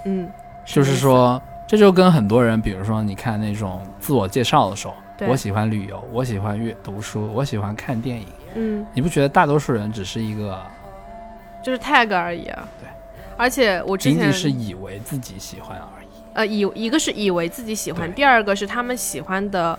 [0.04, 0.28] 嗯，
[0.64, 4.94] 就是说，这就跟很多人，比如说你看那种自我介绍的时候，
[5.28, 10.60] 我喜欢旅游，我喜欢阅读书，我喜欢看电影，嗯，你不觉得大多数人只是一个
[11.62, 12.68] 就是 tag 而已啊。
[12.81, 12.88] 对。
[13.37, 16.07] 而且我之前仅仅是以为自己喜欢而已？
[16.35, 19.79] 呃，以一个是以为自己喜欢，第二个是他们喜欢的，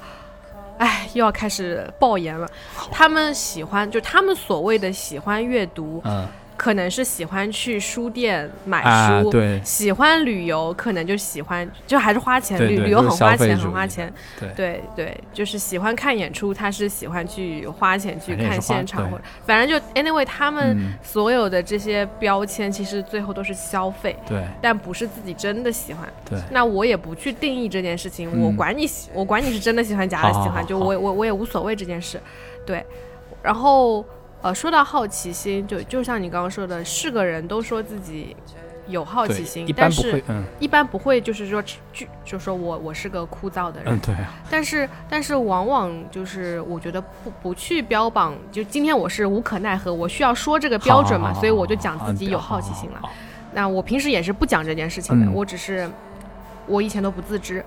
[0.77, 2.47] 哎，又要开始爆言了。
[2.91, 9.61] 他们喜欢，就他们所谓的喜欢阅读，嗯，可能是喜欢去书店买啊，书，对。
[9.63, 14.13] 喜欢旅游，可能就喜欢，就还是花钱，对对旅旅游很花钱，很花钱。
[14.39, 14.49] 对。
[14.55, 20.93] 对对，就是喜欢看演出，他是喜欢去花钱去看现场或者，反正就 anyway，他们嗯。
[21.01, 24.15] 所有的这些标签，其实最后都是消费。
[24.27, 24.43] 对。
[24.61, 28.41] 但不是自己真的喜欢，对，那我也不去定义这件事情，嗯。
[28.41, 32.19] 我管你喜，我管你是真的喜欢假的喜欢，好好好就我我我也无所谓这件事，
[32.65, 32.85] 对。
[33.41, 34.05] 然后
[34.43, 38.35] 呃，说到好奇心，就就像你刚刚说的，是个人都说自己
[38.87, 40.21] 有好奇心，但是
[40.59, 53.01] 一般不会就是说就就说我我是个枯燥的人，嗯，对啊，但是但是往往就是我觉得不不去标榜，就今天我是无可奈何，我需要说这个标准嘛，好好好所以我就讲自己有好好奇心了。
[53.53, 55.89] 那我平时也是不讲这件事情的，嗯我只是
[56.67, 57.63] 我以前都不自知。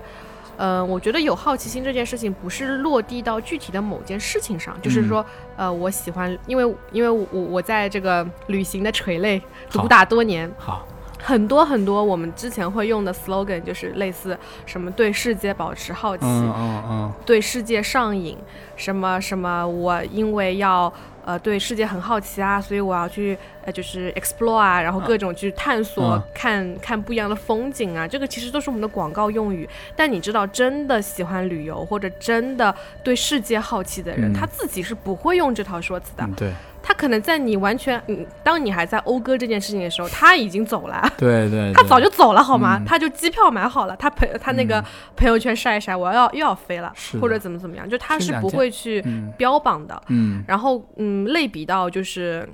[0.57, 5.07] 呃，我觉得有好奇心这件事情不是落地到具体的某件事情上，就是嗯。
[5.07, 9.39] 说，呃，我喜欢，因为因为我我在这个旅行的垂类
[9.69, 10.85] 好毒打多年，好，
[11.21, 18.37] 很多很多我们之前会用的 slogan 就是类似什么对世界保持好奇，嗯嗯嗯，对世界上瘾，
[18.75, 20.91] 什么什么，我因为要
[21.27, 29.67] 呃对世界很好奇啊，所以我要去呃就是 explore 啊，然后各种去探索，嗯看看不一样的风景啊，这个其实都是我们的广告用语。
[29.93, 36.23] 但你知道，真的喜欢旅游或者真的对世界好奇的人，嗯他自己是不会用这套说辞的。
[36.23, 41.01] 嗯对他可能在你完全，嗯，当你还在讴歌这件事情的时候，他已经走了。
[41.17, 42.77] 对对，他早就走了，好吗？
[42.79, 44.85] 嗯他就机票买好了，他朋他那个嗯
[45.15, 50.01] 朋友圈晒一晒，我要又要飞了是，或者怎么怎么样，就他是不会去嗯标榜的。
[50.07, 52.47] 嗯然后，嗯，类比到就是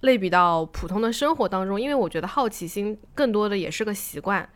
[0.00, 4.48] 类比到普通的生活当中，因为我觉得好奇心更多的也是个习惯。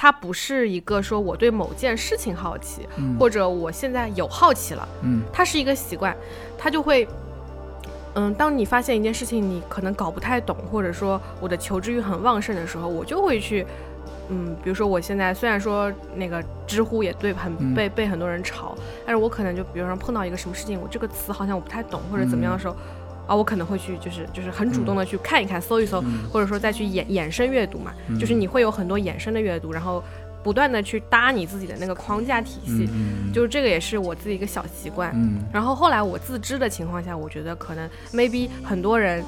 [0.00, 6.16] 它不是一个说我对某件事情好奇，嗯或者我现在有好奇了，嗯它是一个习惯，
[6.56, 7.06] 它就会，
[8.18, 13.64] 嗯，当你发现一件事情你可能搞不太懂，或者说我的求知欲很旺盛的时候，我就会去
[14.28, 17.74] 嗯，比如说我现在虽然说那个知乎也对很嗯。
[17.74, 18.76] 被、被很多人炒，
[19.06, 22.74] 但是我可能就比如说碰到一个什么事情，我这个词好像我不太懂或者怎么样的时候。
[23.28, 26.26] 啊，我可能会去，就是就是很主动的去看一看、搜一搜，嗯。
[26.32, 30.02] 或者说再去衍衍生阅读嘛，就是你会有很多衍生的阅读，然后
[30.42, 35.10] 不断的去搭你自己的那个框架体系，嗯就是这个也是我自己一个小习惯。
[35.14, 39.22] 嗯然后后来我自知的情况下，我觉得可能 maybe 很多人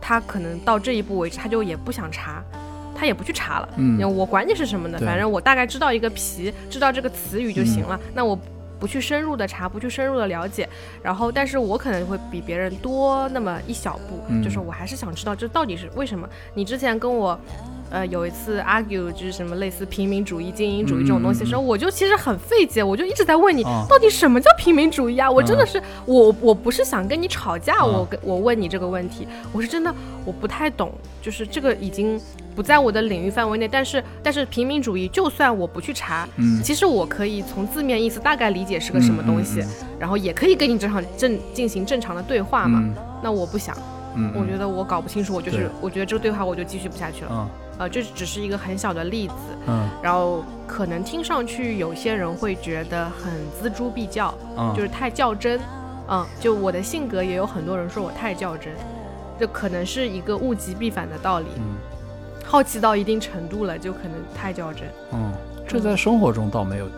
[0.00, 2.42] 他可能到这一步为止，他就也不想查，
[2.94, 3.68] 他也不去查了。
[3.76, 8.00] 嗯我管你是什么呢，反正我大概知道一个皮，知道这个词语就行了。
[8.14, 8.38] 那我
[8.78, 10.68] 不去深入的查，不去深入的了解，
[11.02, 16.28] 然后但是我可能会比别人多那么一小步，嗯就是我还是想知道这到底是为什么。
[16.54, 17.38] 你之前跟我。
[17.90, 25.30] 呃，有一次 argue 就是什么类似平民主义、精英主义这种东西的时候，我就其实很费解，我就一直在问你，啊到底什么叫平民主义啊？
[25.30, 29.94] 我真的嗯是，我我不是想跟你吵架，嗯我跟我问你这个问题，我是真的
[30.24, 32.20] 我不太懂，就是这个已经
[32.54, 33.68] 不在我的领域范围内。
[33.68, 39.68] 但是但是平民主义，就算我不去查，嗯其实我可以从字面意思大概理解是个什么东西，嗯
[40.00, 42.80] 然后也可以跟你正常正进行正常的对话嘛。
[42.82, 43.74] 嗯那我不想，
[44.14, 47.50] 嗯，我觉得我搞不清楚，我就是我觉得这个对话我就继续不下去了。
[47.78, 49.34] 嗯呃，这只是一个很小的例子，
[49.66, 55.60] 嗯然后可能听上去有些人会觉得很锱铢必较，嗯，就是太较真，
[56.08, 58.72] 嗯，就我的性格也有很多人说我太较真，
[59.38, 61.46] 这可能是一个物极必反的道理。
[61.58, 61.76] 嗯
[62.48, 64.88] 好奇到一定程度了，就可能太较真。
[65.12, 65.32] 嗯，
[65.66, 66.88] 这在生活中倒没有，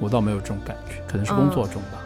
[0.00, 1.98] 我倒没有这种感觉，可能是工作中吧，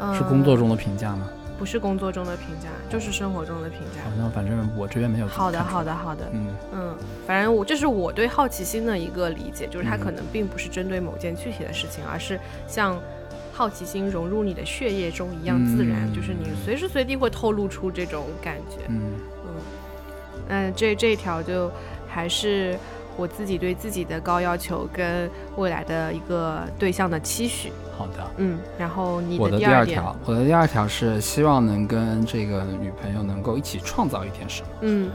[0.00, 1.28] 嗯，是工作中的评价吗？
[1.58, 4.16] 不是工作中的评价，就是生活中的评价好。
[4.16, 5.26] 像反正我这边没有。
[5.26, 5.82] 好的，好。
[5.82, 6.30] 的，好的。
[6.32, 12.96] 嗯嗯，反正我这是我对好奇心的一个理解，就是它嗯可能并不是针对某件具体的事情，而是像
[13.52, 18.84] 好奇心融入你的血液中一样自然，嗯就是你随时随地会透露出这种感觉。
[18.88, 19.12] 嗯
[20.48, 21.70] 嗯，这这一条就
[22.06, 22.78] 还是
[23.18, 27.70] 我自己对自己的高要求跟未来的一个对象的期许。
[27.98, 28.24] 好的。
[28.38, 34.68] 嗯，然后你我的第二条，我的第二条是希望能跟这个女朋友能够一起创造一点什么。
[34.82, 35.10] 嗯，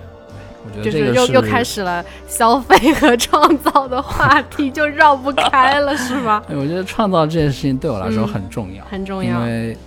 [0.65, 1.63] 我觉得就是这个是又又开。
[1.63, 6.43] 始了消费和创造的话题，就绕不开了，是吧？
[6.51, 9.39] 哎，我觉得创造这件事情对我来说嗯很重要，很重要。
[9.39, 9.77] 因为，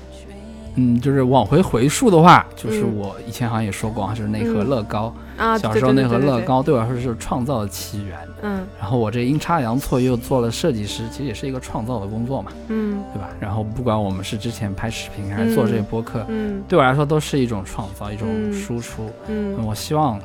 [0.77, 8.19] 嗯，就是往回回溯的话，就是嗯我以前好像也说过啊，就是那盒嗯乐高，啊，小时候那盒乐，高对我来说是创造的起源。
[8.43, 13.29] 嗯然后我这阴差阳错又做了设计师，其实也是一个创造的工作嘛，嗯对吧？
[13.41, 19.11] 然后不管我们是之前拍视频还是做这个播客，嗯对我来说都是一种创造，一种嗯输出。
[19.29, 20.21] 嗯我希望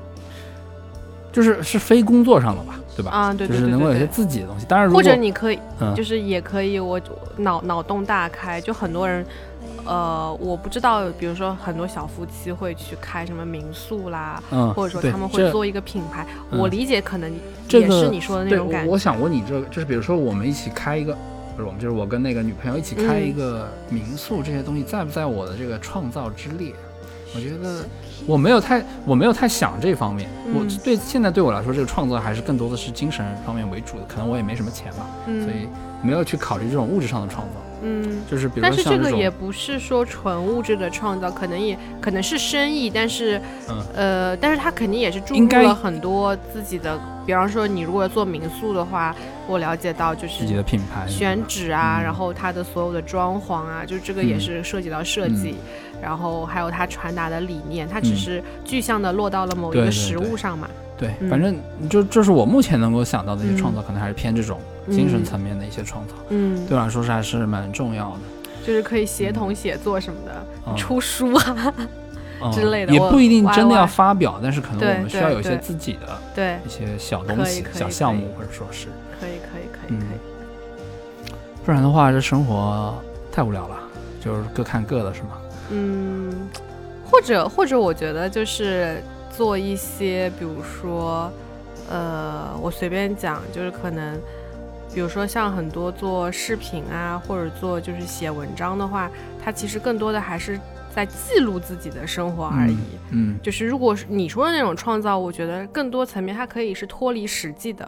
[1.31, 3.11] 就是是非工作上的吧，对吧？
[3.11, 3.69] 啊，对对就是。
[3.71, 4.65] 能够有些自己的东西。
[4.67, 6.99] 当然，如或果者你可以，嗯就是也可以，我
[7.37, 9.25] 脑脑洞大开，就很多人。
[9.85, 17.31] 呃，我不知道，比如说很多小夫妻会去开什么民宿啦，嗯，或者说他们会做一个品牌，嗯我理解可能
[17.67, 18.87] 这也是你说的那，种感觉。
[18.87, 21.13] 我我想问你这个，就是比如说我们一起开一个，
[21.55, 26.73] 不是我们，就是我跟那个女朋友一起开嗯一个民宿，这些东西在不在我的这个创造之列？
[27.33, 27.85] 我觉得
[28.27, 30.29] 我没有太我没有太想这方面。
[30.45, 34.03] 嗯我对现在对我来说，这个创作还是更多的是精神方面为主的。
[34.05, 35.67] 可能我也没什么钱吧，嗯所以
[36.03, 37.53] 没有去考虑这种物质上的创造。
[37.81, 49.15] 嗯，就是比如但是这个也不是说纯物质的创造，可能也可能是生意，但是，嗯呃，但是他肯定也是注入了很多自己的，比方说你如果做民宿的话，
[49.47, 55.55] 我了解到就是自己的品牌选址啊，嗯然后它的所有的装潢啊，就这个也是涉及到设计，
[56.01, 60.69] 然后还有它传达的理念，它只嗯是具象的落到了某一个实物上嘛。
[60.97, 61.57] 对，嗯反正
[61.89, 68.19] 就这是我目前能够想到的一些嗯创造，可能还是偏这种精神嗯层面的一些创造，嗯，对我来说是还是蛮重要的。
[68.65, 70.75] 就是可以协同写作什么的，嗯。
[70.77, 71.87] 出书啊，嗯。
[72.51, 78.87] 之类的也不一定真的要发表，但是可能我们需要有一些自己的对，一些小东西小项目，或者说是，
[79.19, 81.33] 可以可以可以嗯可以。
[81.63, 82.99] 不然的话，这生活
[83.31, 83.77] 太无聊了，
[84.19, 85.37] 就是各看各的，是吗？
[85.69, 86.33] 嗯，
[87.05, 91.31] 或者或者我觉得就是做一些，比如说，
[91.91, 94.19] 呃，我随便讲，就是可能，
[94.93, 99.10] 比如说像很多做视频啊，或者做就是写文章的话，
[99.43, 100.60] 它其实更多的还是
[100.93, 102.77] 在记录自己的生活而已。
[103.12, 107.86] 嗯就是如果是你说的那种创造，我觉得更多层面它可以是脱离实际的，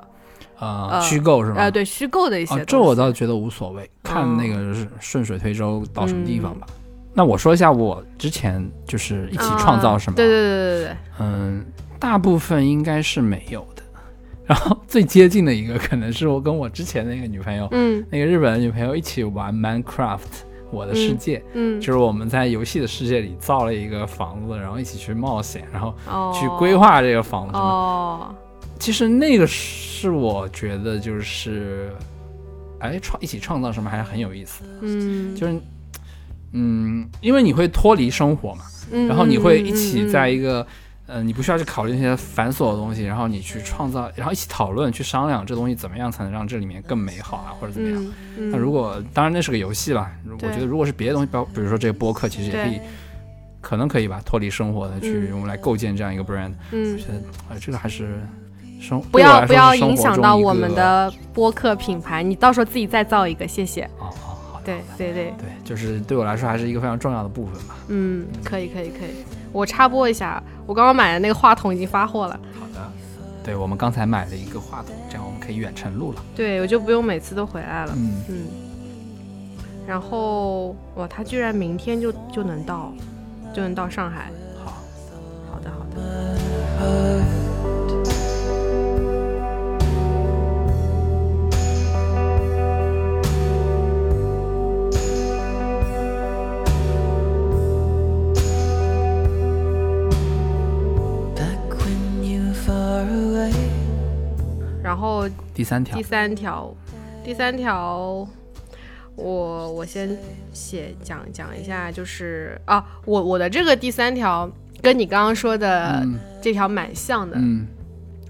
[0.57, 1.57] 啊，呃虚构是吗？
[1.59, 6.67] 呃，对，虚构的一些这我倒觉得无所谓，看嗯那个是顺水推舟到什么地方吧。
[7.13, 11.65] 那我说一下我之前就是一起创造什么，啊对对对对对对，嗯，
[11.99, 13.72] 大部分应该是没有的。
[14.45, 18.05] 然后最接近的一个可能是我跟我之前那个女朋友，嗯。
[18.09, 20.19] 那个日本的女朋友一起玩 Minecraft
[20.71, 27.55] 我的世界，嗯，就是我们在游戏的世界里造了一个房子，然后一起去冒险，然后哦去规划这个房子。
[27.55, 28.33] 哦，
[28.79, 31.93] 其实那个是我觉得就是，
[32.79, 35.61] 哎，创一起创造什么还是很有意思的，嗯，就是，
[36.53, 40.65] 嗯，因为你会脱离生活嘛，嗯然后你会一起在一个，
[41.05, 48.01] 呃，你不需要去考虑那些繁琐的东西，然后你去创造，然后一起讨论，去商量这东西怎么样才能让这里面更美好啊，或者怎么样。
[48.01, 52.79] 嗯嗯那如果当然那是个游戏啦，我觉得如果是别的东西，包比如说这个播客，其实也可以，
[53.59, 56.53] 可能可以吧，脱离生活的去嗯我们来构建这样一个 brand。
[56.71, 57.15] 嗯觉得
[57.49, 58.21] 哎，这个还是
[58.79, 63.83] 生不要不要影响到我们的播客品牌，你到时候自己再造一个，谢谢。
[63.99, 64.65] 哦哦好的
[64.97, 67.75] 对对对，对，就是对我来说还是一个非常重要的部分吧。
[67.89, 69.25] 嗯，可以可以可以。
[69.53, 72.91] 我插播一下，我刚刚买的那个话筒已经发货了，好的，
[73.43, 76.21] 对我们刚才买了一个话筒，这样我们可以远程录了。
[76.35, 77.93] 对我就不用每次都回来了。
[77.95, 78.47] 嗯，嗯，
[79.87, 82.91] 然后哇，他居然明天就就能到，
[83.53, 84.31] 就能到上海。
[84.65, 84.73] 好，
[85.51, 87.42] 好的好的。
[105.03, 105.97] 后第三条。
[105.97, 106.73] 第，三条，
[107.25, 108.25] 第三条，
[109.15, 110.17] 我我先
[110.53, 114.49] 写讲讲一下，就是啊，我我的这个第三条
[114.81, 116.17] 跟你刚刚说的嗯。
[116.41, 117.67] 这条蛮像的，嗯。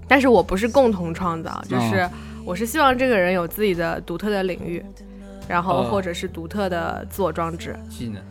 [0.06, 2.10] 但是我不是共同创造，就是哦
[2.44, 4.84] 我是希望这个人有自己的独特的领域，
[5.48, 5.88] 然后哦。
[5.90, 8.22] 或者是独特的自我装置，技能，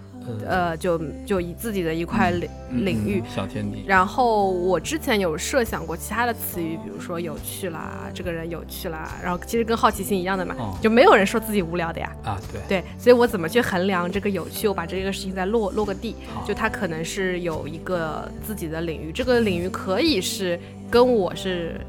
[0.47, 3.31] 呃，就就以自己的一块领、嗯领域嗯。
[3.33, 3.83] 小天地。
[3.87, 12.11] 然后我之前有设想过其他的词语，比如说有趣啦，这个人有趣啦，然后其实跟好奇心一样的嘛，哦就没有人说自己无聊的呀。
[12.23, 14.67] 啊，对，对，所以我怎么去衡量这个有趣？
[14.67, 16.15] 我把这个事情再落落个地，
[16.47, 20.59] 就他可能是有一个自己的领域，这个领域可以是
[20.89, 21.79] 跟我是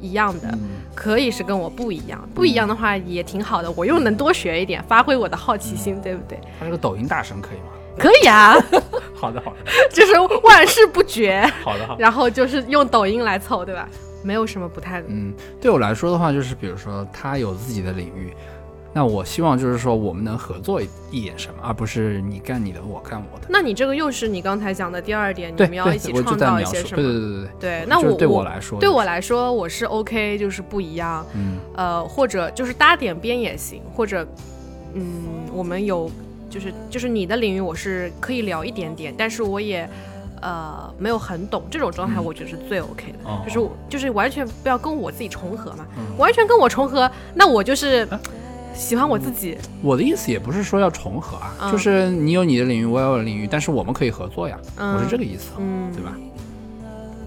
[0.00, 0.58] 一样的，嗯，
[0.94, 6.38] 可以是跟我不一样，不一样的话也挺好的，我又能多学一点，发挥我的好奇心，对不对？
[6.58, 7.66] 他这个抖音大神可以吗？
[7.98, 8.54] 可以啊，
[9.14, 9.56] 好的，好的，
[9.90, 10.12] 就是
[10.44, 12.00] 万事不绝，好的，好的。
[12.00, 13.88] 然后就是用抖音来凑，对吧？
[14.22, 18.32] 没有什么不太嗯，对我来说的话，就是比如说他有自己的领域，
[18.92, 23.46] 那我希望就是说我们能合作一一点什么，而不是你干你的，我干我的。
[23.48, 27.02] 那你这个又是你刚才讲的第二点，你，们要一起创造一些什么？
[27.02, 27.48] 对对对对对。
[27.60, 34.24] 对那我对我我来说，对我，来说，我是 OK，就是不一样，嗯呃，或者就是搭点边也行，或者，
[34.94, 36.08] 嗯，我们有
[36.52, 39.88] 就是就是你的领域我是可以聊一点点，但是我也
[40.42, 42.24] 呃没有很懂，这种状态嗯。
[42.24, 43.40] 我觉得是最 OK 的，哦。
[43.46, 46.04] 就是就是完全不要跟我自己重合嘛，嗯。
[46.18, 48.06] 完全跟我重合，那我就是
[48.74, 56.14] 喜欢我自己，我的意思也不是说要重合啊，嗯就是你有你的领域，我有我的领域，但是我们可以合作呀，嗯，我是这个意思，嗯，对吧？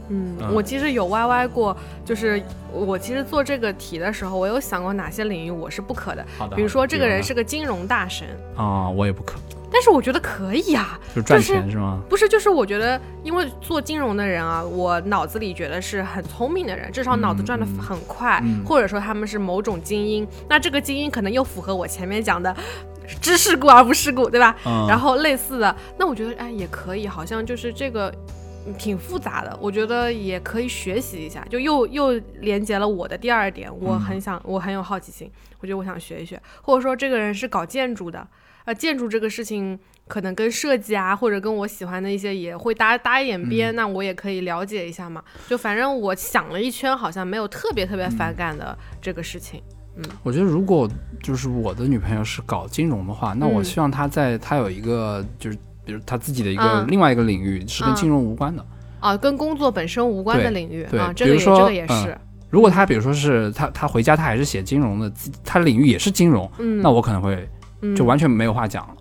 [0.09, 2.41] 嗯，嗯我其实有歪歪过，就是
[2.71, 9.35] 我其实做这个题的时候，我有想过哪些领域我是不可的，好的，比如说这个人是是个金融大神，啊，我也不可，
[9.71, 11.99] 但是我觉得可以啊，就赚就是钱是吗？
[12.07, 20.27] 不是，就是我觉得，因为做金融的人啊，我脑子里觉得是很聪明的人，至少脑子转得嗯很快，嗯或者说他们是某种精英。
[20.47, 22.55] 那这个精英可能又符合我前面讲的
[23.19, 24.55] 知世故而不世故，对吧？
[24.65, 28.13] 嗯，然后类似的，那我觉得哎也可以，好像就是这个。
[28.65, 32.11] 嗯挺复杂的，我觉得也可以学习一下，就又又
[32.41, 38.27] 连接了我的第二点，我嗯很想，我很有好奇心，我觉得我想学一学，或者说这个人是搞建筑的，
[38.65, 45.23] 呃，建筑这个事情可能跟设计啊，或者跟我喜欢的一些也会搭搭一点边，嗯那我也可以了解一下嘛。
[45.47, 49.61] 就反正我想了一圈，好像没有特别特别嗯反感的这个事情。
[49.97, 50.89] 嗯我觉得如果
[51.23, 58.65] 就是我的女朋友是搞金融的话，那我嗯希望她在她有一个就是比如他自己的一个嗯另外一个领域是跟嗯金融无关的。
[58.99, 62.17] 啊，跟工作本身无关的领域对啊，这比如说个也这个也嗯是，
[62.49, 67.47] 如果他比如说是他他回家他还是写金融的，自她领域也是金融，嗯，那我可能会
[67.81, 68.95] 嗯就完全没有话讲了。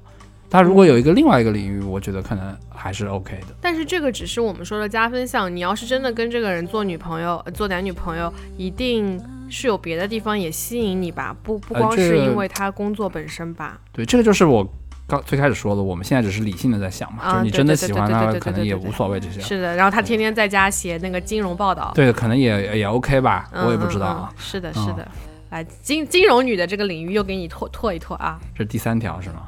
[0.51, 3.55] 他如果有一个另外一个领域，我觉得可能还是 OK 的。
[3.61, 11.35] 但是这个只是我们说的加分项，你要是真的跟这个人做女朋友、呃做男女朋友，一定是有别的地方也吸引你吧？
[11.43, 13.81] 不不光是因为他工作本身吧？
[13.91, 14.65] 对，这个就是我
[15.07, 19.41] 刚最开始说的，我们现在只是理性的在想嘛，啊就是你真的喜欢他，可能也无所谓这些。
[19.41, 24.33] 是的，然后他天天在家写那个金融报道，对，可能也也 OK 吧，嗯我也不知道嗯啊。
[24.33, 25.09] 嗯是的，嗯是的。
[25.51, 28.41] 来，金金融女的这个领域又给你拓拓一拓啊。
[28.55, 29.43] 这是第三条是吗？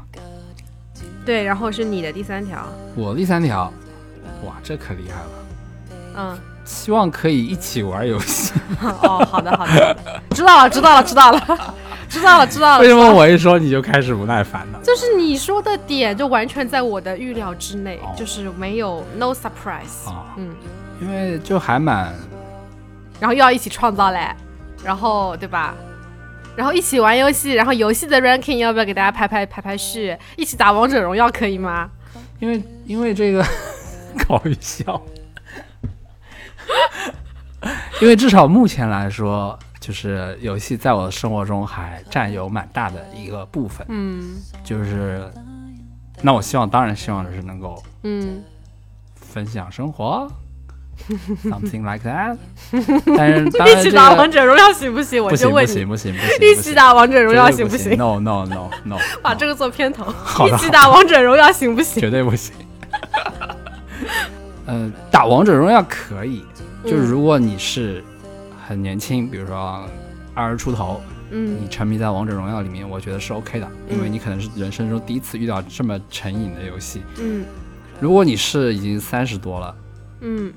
[1.24, 3.72] 对，然后是你的第三条，我第三条，
[4.44, 5.30] 哇，这可厉害了。
[6.18, 8.52] 嗯，希望可以一起玩游戏。
[8.80, 9.96] 哦，好的，好的
[10.30, 11.74] 知道了，知道了，知道了，
[12.08, 12.82] 知道了，知道了。
[12.82, 14.78] 为什么我一说你就开始不耐烦呢？
[14.82, 20.08] 就是你说的点，就完全在我的预料之内，哦就是没有 no surprise。
[20.08, 20.54] 啊，嗯
[21.00, 22.14] 因为就还蛮，
[23.20, 24.34] 然后又要一起创造嘞，
[24.82, 25.74] 然后对吧？
[26.56, 30.16] 然后一起玩游戏，然后游戏的 ranking 要不要给大家排排排排序？
[30.36, 31.90] 一起打王者荣耀可以吗？
[32.38, 33.44] 因为因为这个
[34.26, 35.02] 搞笑，
[38.00, 43.86] 因为至少目前来说，就是游戏在我的生活中还占有蛮大的一个部分。
[43.88, 44.34] 嗯
[44.64, 45.22] 就是，
[46.22, 48.42] 那我希望，当然希望是能够嗯，
[49.14, 50.28] 分享生活，
[51.46, 52.36] something like that。
[53.56, 55.22] 但是一起打王者荣耀行不行？
[55.22, 57.94] 我不行不就问你，行不行不行，一起打王者荣耀行不不行？？
[57.96, 60.12] No no no no，把这个做片头，
[60.48, 62.00] 一起打王者荣耀行不行？
[62.00, 62.52] 绝对不行。
[64.66, 66.44] 呃，打王者荣耀可以，
[66.82, 68.02] 就是嗯如果你是
[68.66, 69.84] 很年轻，比如说
[70.34, 71.00] 二十出头，
[71.30, 71.62] 嗯。
[71.62, 77.02] 你沉迷在王者荣耀里面，我觉得是 OK 的，因为嗯你可能是人生中第一次遇到这么成瘾的游戏。
[77.18, 77.44] 嗯。
[78.00, 79.74] 如果你是已经三十多了，
[80.20, 80.52] 嗯。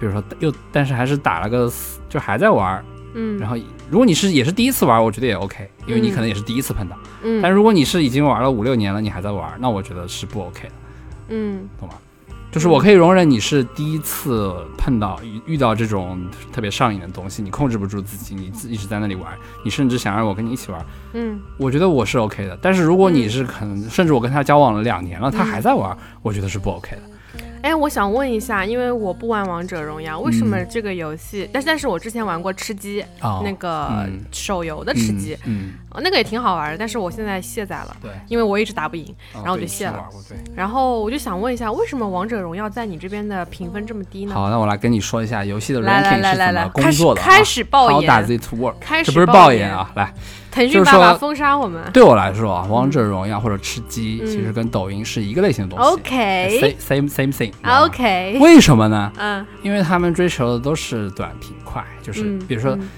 [0.00, 1.72] 比如说又但是还是打了个
[2.08, 3.56] 就还在玩儿，嗯，然后
[3.88, 6.98] 如果你是也是第一次玩儿，我觉得也 OK，因为你嗯可能也是第一次碰到。
[7.22, 10.74] 嗯，但如果你是已经玩了五六年了，你还在玩儿，那我觉得是不 OK 的。
[11.28, 11.68] 嗯。
[11.78, 11.94] 懂吗？
[12.52, 16.22] 就是我可以容忍你是第一次碰到遇遇到这种
[16.52, 19.32] 特别上瘾的东西，你控制不住自己，你自一直在那里玩，
[19.64, 20.84] 你甚至想让我跟你一起玩，
[21.14, 22.56] 嗯我觉得我是 OK 的。
[22.60, 27.02] 但是如果你是可能，甚至我跟他交往了两年了，他还在玩，我觉得是不 OK 的。
[27.62, 31.48] 哎，我想问一下，因为我不玩王者荣耀，为什么嗯这个游戏？
[31.52, 39.04] 但是但是我之前玩过吃鸡，哦，那个嗯手游的吃鸡，嗯，哦那个也挺好玩的，但是我现在卸载了，对，因为我一直打不赢。
[39.32, 40.04] 然然后我就卸了。
[40.28, 44.34] 对，然后我就想问一下，为什么王者荣耀在你这边的评分这么低呢？
[44.34, 47.24] 好，那我来跟你说一下游戏的来来 ranking 来来来是怎么，工开始作的啊。
[47.24, 48.74] 开始爆 How 言，does it work？
[48.80, 49.76] 开始这不是爆言爆言！
[49.76, 50.14] 啊，来，
[50.52, 51.82] 腾讯爸爸封杀我们。
[51.92, 57.52] 对我来说啊，王者荣耀或者吃鸡嗯其实跟抖音是一个类型的东西 OK same thing。
[57.64, 59.10] OK，为什么呢？
[59.16, 62.88] 嗯，因为他们追求的都是短平快，就是嗯比如说，嗯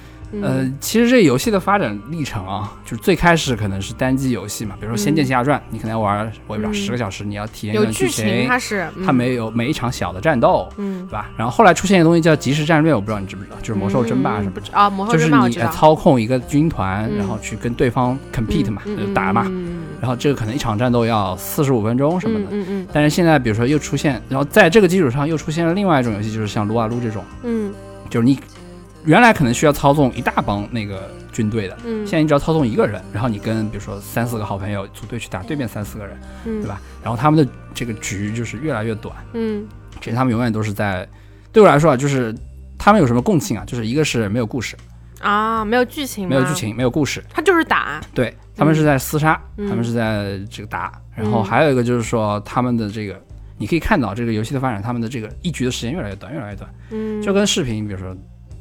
[0.43, 11.31] 呃，其实这游戏的发展历程啊，就是最开始可能是单机游戏嘛，比如说《仙剑奇侠传》，你可能要玩我也不知道嗯十个小时，你要体验一有段剧剧情，它是它没有每一场小的战斗，嗯对吧？
[11.37, 14.51] 然后后来出现一个东西叫即时战略，我不知道你知不知道，就是魔兽争霸什么的。
[14.51, 18.83] 嗯不知啊，魔兽就是争霸就是，你呃操控一个军团，嗯然后去跟对方 compete 嘛，
[19.15, 19.45] 打嘛。
[19.47, 22.47] 嗯然后这个可能一场战斗要四十五分钟什么的。
[22.51, 27.73] 嗯嗯但是现在比如说又出现，然后在这个基础上又出现了另外一种游戏，就是像撸啊撸这种，嗯
[28.11, 28.39] 就是你
[29.05, 36.63] 原来可能需要操纵一大帮那个军队的，嗯，现在你只要操纵一个人，然后你跟比如说三四个好朋友组队去打对面三四个人，嗯。
[36.63, 36.69] 对？
[36.69, 36.81] 吧？
[37.03, 39.67] 然后他们的这个局就是越来越短，嗯。
[40.01, 41.07] 其实他们永远都是在，
[41.53, 42.35] 对我来说啊，就是
[42.79, 43.65] 他们有什么共性啊？
[43.67, 44.77] 就是一个是没有故事，
[45.21, 49.69] 啊，没有剧情，没有剧，情，没有故事，他就是打，对他们是在厮杀，嗯。
[49.69, 53.21] 他们是在这个打，然后嗯还有一个就是说他们的这个。
[53.57, 58.15] 你可以看到这个游戏的发展，他们的这个一局的时间越来越短，越来越短，嗯，就跟视频，比如说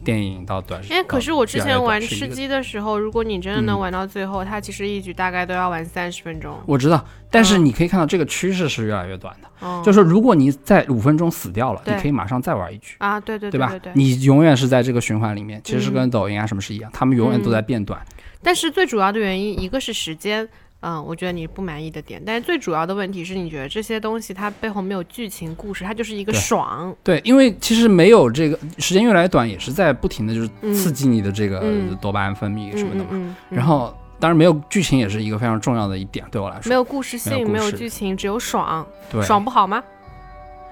[0.04, 0.94] 电影到短视。
[0.94, 6.60] 哎，可是我之前玩吃鸡的时候，如果你真的能嗯玩到最后，它其实一局大概都要玩三十分钟。
[6.66, 9.48] 我知道，但是嗯你可以看到这个趋势是越来越短的。
[9.66, 13.74] 哦，就是，如果你在五分钟死掉了，你可以马上再玩一局，啊，对对对吧。
[13.94, 18.00] 你永远是在这个循环里面，其实是嗯跟抖音啊什么是一样，他们永远都在变短。
[18.46, 20.46] 但是最主要的原因，一个是时间，
[20.84, 26.94] 嗯，我觉得你不满意的点，但是最主要的问题是你觉得这些东西它背后没有剧情故事，它就是一个爽。
[27.02, 33.08] 对，因为其实没有这个时间越来越短，也是在不停的就是嗯刺激你的这个嗯多巴胺分泌什么的嘛。
[33.12, 36.68] 嗯嗯嗯然后，当然没有剧情也是一个非常重要的一点，对我来说。
[36.68, 39.82] 没有故事性，没有剧情，只有爽，对，爽不好吗？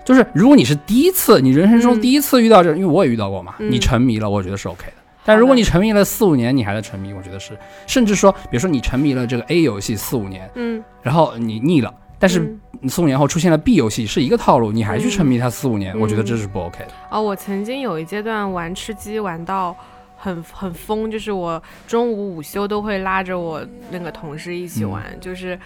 [0.04, 4.94] 就是如果你是第一次，你人生中嗯第一次遇到这，因为我也遇到过嘛，嗯你沉迷了，我觉得是 OK 的。
[5.24, 12.58] 但如果你沉迷了四五年，你还在沉迷，我觉得是，甚至说，比如说你沉迷了这个 A 游戏四五年，嗯，然后你腻了，但是
[12.90, 16.00] 四五年后出现了 B 游戏，是一个套路，你还去嗯沉迷它四五年，嗯。
[16.00, 16.92] 我觉得这是不 OK 的。
[17.12, 19.76] 哦，我曾经有一阶段玩吃鸡玩到
[20.18, 24.90] 很很疯，就是我中午午休都会拉着我那个同事一起嗯。
[24.90, 25.60] 玩，就是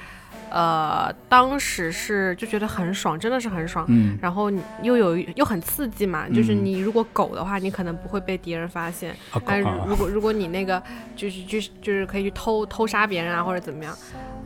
[0.56, 3.86] 呃，当时是就觉得很爽，真的是很爽。
[3.90, 4.50] 嗯，然后
[4.82, 6.64] 又有又很刺激嘛，就是嗯。
[6.64, 10.82] 你如果狗的话，你可能不会被敌人发现，啊但如果如果你那个
[11.14, 13.94] 就是就是就是可以去偷偷杀别人啊或者怎么样，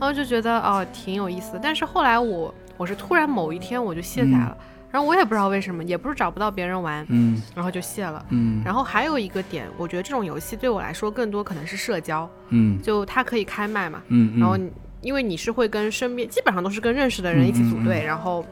[0.00, 1.52] 后就觉得哦挺有意思。
[1.52, 1.60] 的。
[1.62, 4.56] 但是后来我我是突然某一天我就卸载了，
[4.90, 7.40] 然后我也不知道为什么，也不是找不到别人玩，嗯。
[7.54, 8.26] 然后就卸了。
[8.30, 8.60] 嗯。
[8.64, 12.82] 然后还有一个点，我觉得这种游戏对我来说更多可能是社交，嗯。
[12.82, 14.68] 就它可以开麦嘛，嗯，然后你
[15.02, 18.44] 因为你是会跟身边基本上都是跟认识的人一起组队，嗯嗯嗯然后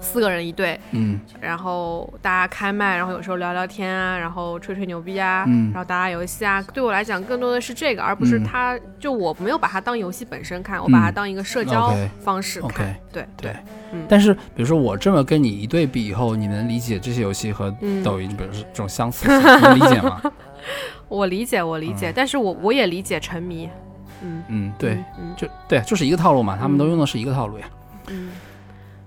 [0.00, 6.62] 四个人一队，嗯然后大家开麦，然后有时候聊聊天啊，然后吹吹牛逼啊，嗯然后打打游戏啊。
[6.72, 8.78] 对我来讲，更多的是这个，而不是嗯它。
[8.98, 12.70] 就我没有把它当游戏本身看，我把它嗯当一个社交方式看。
[12.70, 13.52] OK，对对。
[13.92, 20.20] 嗯但是比如说我这么跟你一对比以后，你能理解这些游戏和嗯抖音，比如说这种相似性，能理解吗？
[21.08, 23.68] 我理解，我理解，嗯但是我我也理解沉迷。
[24.22, 27.66] 嗯，嗯，对，嗯，就对，就是一个套路嘛，他们都用的是一个套路呀。
[28.08, 28.30] 嗯嗯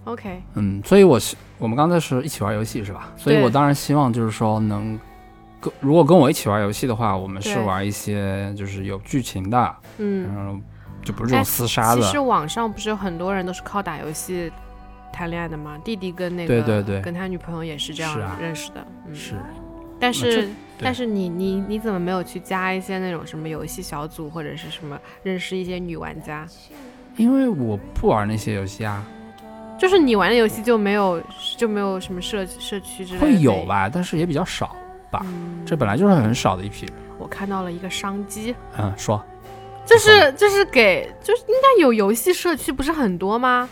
[0.06, 3.12] ，OK，嗯，所以我希我们刚才是一起玩游戏是吧？
[3.16, 5.00] 所以我当然希望就是说能
[5.60, 10.30] 跟如果跟我一起玩游戏的话，我们是玩一些就是有剧情的，嗯。
[10.36, 10.62] 嗯，
[11.04, 12.02] 就不是这种哎厮杀的。
[12.02, 14.50] 其实网上不是有很多人都是靠打游戏
[15.12, 15.78] 谈恋爱的吗？
[15.84, 18.88] 弟弟跟那个对对对跟他女朋友也是这样认识的。
[19.08, 19.36] 嗯，是，
[20.04, 20.50] 但是对
[20.80, 26.46] 但是你你你怎么没有去加一些那种什么游戏小组或者是什么认识一些女玩家？
[27.16, 29.04] 因为我不玩那些游戏啊，
[29.80, 31.22] 就是你玩的游戏就没有
[31.56, 33.26] 就没有什么社社区之类的？
[33.26, 33.66] 会有？
[33.66, 34.76] 吧，但是也比较少
[35.10, 35.22] 吧。
[35.26, 36.96] 嗯，这本来就是很少的一批人。
[37.18, 39.24] 我看到了一个商机，嗯，说
[39.86, 43.70] 就是就是给就是应该有游戏社区不是很多吗？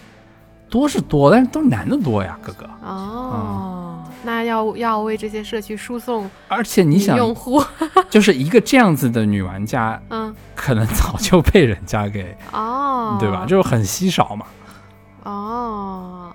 [0.70, 2.66] 多是多，但是都是男的多呀，哥哥。
[2.82, 3.91] 哦，
[4.24, 7.64] 那要要为这些社区输送而且你想，用户，
[8.10, 13.46] 就是一个这样子的女玩家，嗯，可能早就被人家给，哦，对吧？
[13.48, 14.46] 就是很稀少嘛，
[15.24, 16.32] 哦，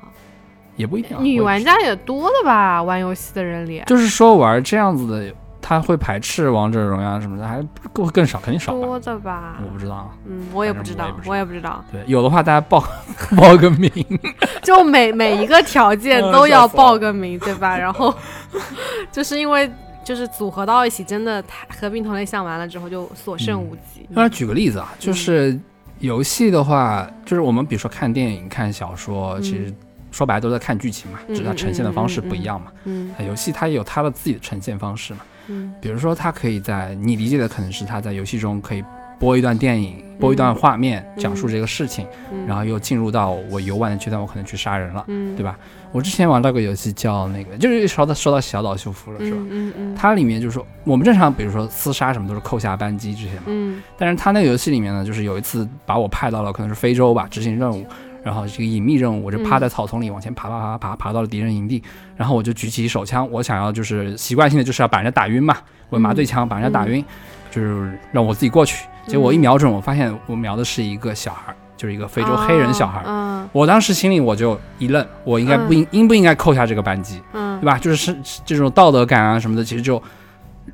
[0.76, 1.22] 也不一定啊。
[1.22, 2.82] 女玩家也多的吧？
[2.82, 5.34] 玩游戏的人里，就是说玩这样子的，
[5.68, 7.60] 他会排斥王者荣耀什么的，还
[7.92, 8.72] 更更少，肯定少？
[8.72, 9.56] 多的吧？
[9.64, 10.10] 我不知道啊。
[10.24, 11.84] 嗯，我也不知道我也不，知道。
[11.90, 12.84] 对，有的话大家报
[13.36, 13.90] 报个名。
[14.62, 17.76] 就每每一个条件嗯都要 报个名，对吧？
[17.76, 18.14] 然后
[19.10, 19.68] 就是因为
[20.04, 24.06] 就是组合到一起，真的太合并同类项完了之后就所剩无几。
[24.10, 25.58] 那举个例子啊，就是
[25.98, 29.74] 游戏的话，就是我们比如说看电影、看小说，嗯其实
[30.12, 32.70] 说白了都在看剧情嘛，只是它呈现的方式不一样嘛。
[32.84, 35.72] 嗯啊游戏它也有它的自己的呈现方式嘛，嗯。
[35.80, 38.84] 比如说他可以在你理解的可能是他在游戏中可以
[39.18, 41.22] 播一段电影，播一段画面，嗯。
[41.22, 45.58] 讲述这个事情，嗯，然后又进入到我游玩的阶段，我可能去杀人了，嗯，对吧？
[45.92, 49.38] 我之前玩到个游戏叫那个，就是说到说到小岛秀夫了，是吧？
[49.38, 53.82] 嗯嗯嗯，它里面就是说，我们正常比如说厮杀什么都是扣下扳机这些嘛，嗯。
[53.96, 57.86] 但是他那个游戏里面呢，就是有一次把我派到了可能是非洲吧，执行任务，
[58.26, 61.80] 然后这个隐秘任务，我就趴在草丛里往前爬爬爬爬爬爬到了敌人营地，
[62.16, 65.56] 然后我就举起手枪，我想要就是习惯性的就是要把人家打晕嘛，
[65.90, 67.04] 我麻醉枪把人家打晕，
[67.52, 68.84] 就是让我自己过去。
[69.06, 73.00] 结果我一瞄准，我发现我瞄的是一个小孩，就是一个非洲黑人小孩。
[73.06, 77.78] 嗯我当时心里我就一愣，我应该不应、应不应该扣下这个扳机，嗯，对吧？
[77.78, 80.02] 就是是是这种道德感啊什么的，其实就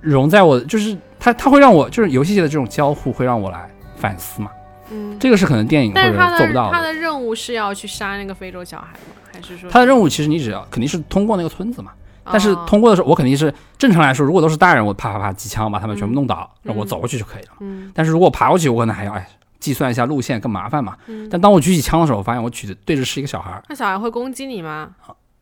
[0.00, 4.50] 融在我，就是它它会让我就是游戏界的这种交互会让我来反思嘛。
[4.93, 6.76] 嗯，这个是可能电影或者做不到的。
[6.76, 9.14] 他的任务是要去杀那个非洲小孩吗？
[9.32, 11.93] 还是说他的任务其实你只要肯定是通过那个村子嘛，
[12.24, 17.51] 但是哦通过的时候我肯定是正常来说，如果都是大人，我啪啪啪几枪把他们全部弄倒，让我走过去就可以了。
[17.61, 19.26] 嗯但是如果爬过去，我可能还要哎
[19.59, 20.97] 计算一下路线更麻烦嘛。
[21.07, 24.90] 嗯，但当我举起枪的时候，我发现我举的对着是一个小孩儿，那小孩会攻击你吗？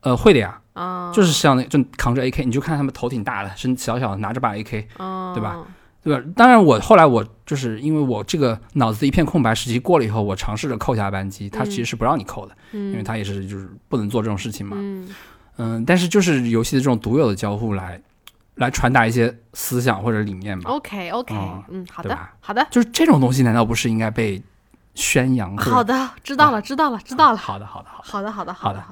[0.03, 5.59] 呃，会的呀，啊，就是像那就扛着 AK，你就看他们头挺大的，身小小的，拿着把 AK，哦，对吧？
[6.03, 6.25] 对吧？
[6.35, 14.77] 当然，我后来我就是因为我这个脑子一片空白时期过了以后，我尝试着扣下扳机，它其实是不让你扣的，嗯，因为它也是就是不能做这种事情嘛。
[14.79, 15.09] 嗯
[15.57, 18.01] 嗯，但是就是游戏的这种独有的交互来
[18.55, 24.43] 来传达一些思想或者理念嘛，，OK OK，嗯嗯，好的好的就是这种东西难道不是应该被
[24.95, 25.57] 宣扬？
[25.59, 28.03] 好，的，知道了知道了知道了，好的，好的，好的。
[28.03, 28.85] 好的好的好的的。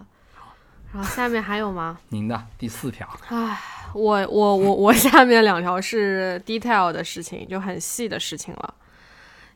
[0.93, 1.99] 然后下面还有吗？
[2.09, 3.59] 您的第四条，唉，
[3.95, 8.75] 我我我我下面两条是 detail 的事情，就很细的事情了。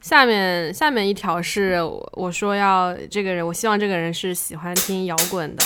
[0.00, 1.78] 下面下面一条是
[2.12, 5.64] 我说要这个人，我希望这个人是喜欢听摇滚的。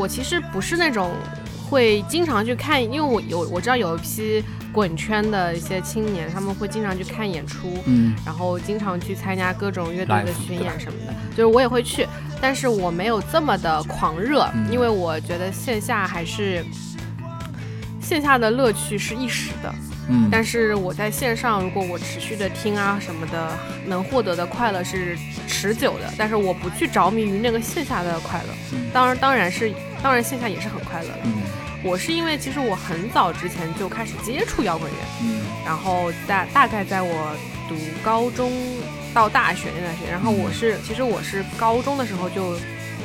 [0.00, 1.12] 我其实不是那种
[1.68, 4.42] 会经常去看，因为我有我知道有一批
[4.72, 12.08] 滚圈的一些青年，他们会经常去看演出，嗯然后经常去参加各种乐队的巡演什么的，就是我也会去，
[12.40, 16.64] 但是我没有这么的狂热，嗯因为我觉得线下还是
[18.00, 19.74] 线下的乐趣是一时的，
[20.08, 23.52] 嗯，但是我在线上，如果我持续的听啊什么的，
[23.86, 26.12] 能获得的快乐是持久的。
[26.16, 29.72] 但是我不去着迷于那个线下的快乐，嗯当然当然是
[30.02, 31.20] 当然线下也是很快乐的。
[31.24, 31.42] 嗯
[31.82, 37.34] 我是因为其实我很早之前就开始接触摇滚乐，嗯然后大大概在我
[37.66, 37.74] 读
[38.04, 38.52] 高中
[39.14, 40.10] 到大学那段时间。
[40.10, 42.54] 然后我是，其实我是高中的时候就，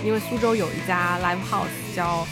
[0.03, 2.27] 因为苏州有一家 live house 叫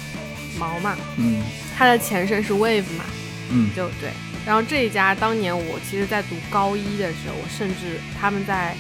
[0.59, 1.41] 毛嘛，嗯
[1.78, 3.05] 它的前身是 Wave 嘛，
[3.49, 4.09] 嗯就对。
[4.45, 8.76] 然后这一家当年我其实在读高一的时候，我甚至他们在，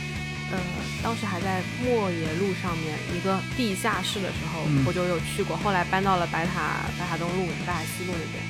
[0.51, 0.59] 呃，
[1.03, 5.57] 当时还在莫野路上面一个地下室的时候，嗯我就有去过。
[5.57, 8.41] 后来搬到了白塔白塔东路、白塔西路那边。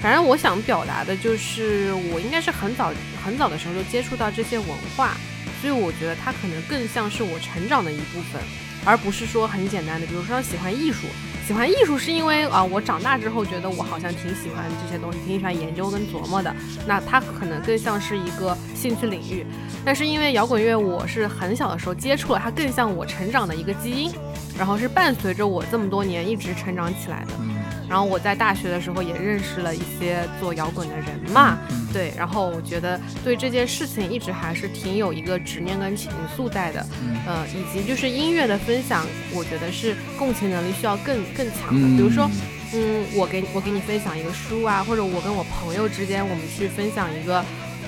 [0.00, 2.92] 反正我想表达的就是，我应该是很早
[3.24, 5.16] 很早的时候就接触到这些文化，
[5.60, 8.40] 所以我觉得它可能更像是我成长的一部分，
[8.86, 11.06] 而不是说很简单的，比如说喜欢艺术。
[11.46, 16.52] 喜欢艺术是因为啊，我长大之后觉得我好像挺喜欢这些东西，挺喜欢研究跟琢磨的。
[16.88, 19.46] 那它可能更像是一个兴趣领域，
[19.84, 24.12] 但是因为摇滚乐我是很小的时候接触了，它更像我成长的一个基因，
[24.58, 27.34] 然后是伴随着我这么多年一直成长起来的。
[27.38, 27.54] 嗯
[27.88, 42.30] 然后我在大学的时候也认识了一些做摇滚的人嘛，嗯对，然后我觉得对这件事情一直还是挺有一个执念跟情愫在的，嗯呃，以及就是音乐的分享，我觉得是共情能力需要更更强的，嗯，比如说。
[42.74, 47.42] 嗯，我给我给你分享一个书啊，或者我跟我朋友之间，我们去分享一个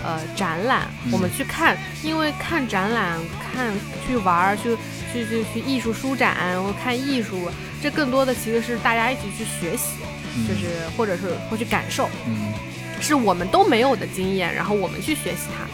[0.04, 3.74] 呃展览，嗯我们去看，因为看展览、看
[4.06, 4.76] 去玩儿、去
[5.12, 7.50] 去去去艺术书展，或看艺术，
[7.82, 9.98] 这更多的其实是大家一起去学习，
[10.36, 10.46] 嗯。
[10.46, 12.54] 就是或者是会去感受，嗯。
[13.00, 15.66] 是我们都没有的经验，然后我们去学习它。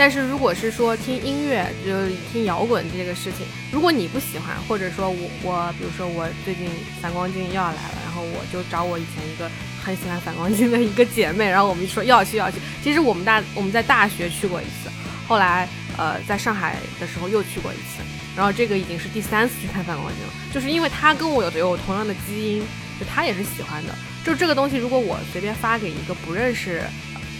[0.00, 1.92] 但是如果是说听音乐，就
[2.32, 6.70] 听摇滚这个事情，如果你不喜欢，或者说我我，比如说我最近
[7.02, 9.46] 反光镜又要来了，然后我就找我以前一个
[9.84, 12.56] 很喜欢反光镜的一个姐妹，然后我们就说要去要去。
[12.82, 14.88] 其实我们大我们在大学去过一次，
[15.28, 18.00] 后来呃在上海的时候又去过一次，
[18.34, 22.62] 然后这个已经是第三次去看反光镜了，就是因为她跟我有有同样的基因，
[22.98, 23.94] 就她也是喜欢的。
[24.24, 26.82] 就这个东西，如果我随便发给一个不认识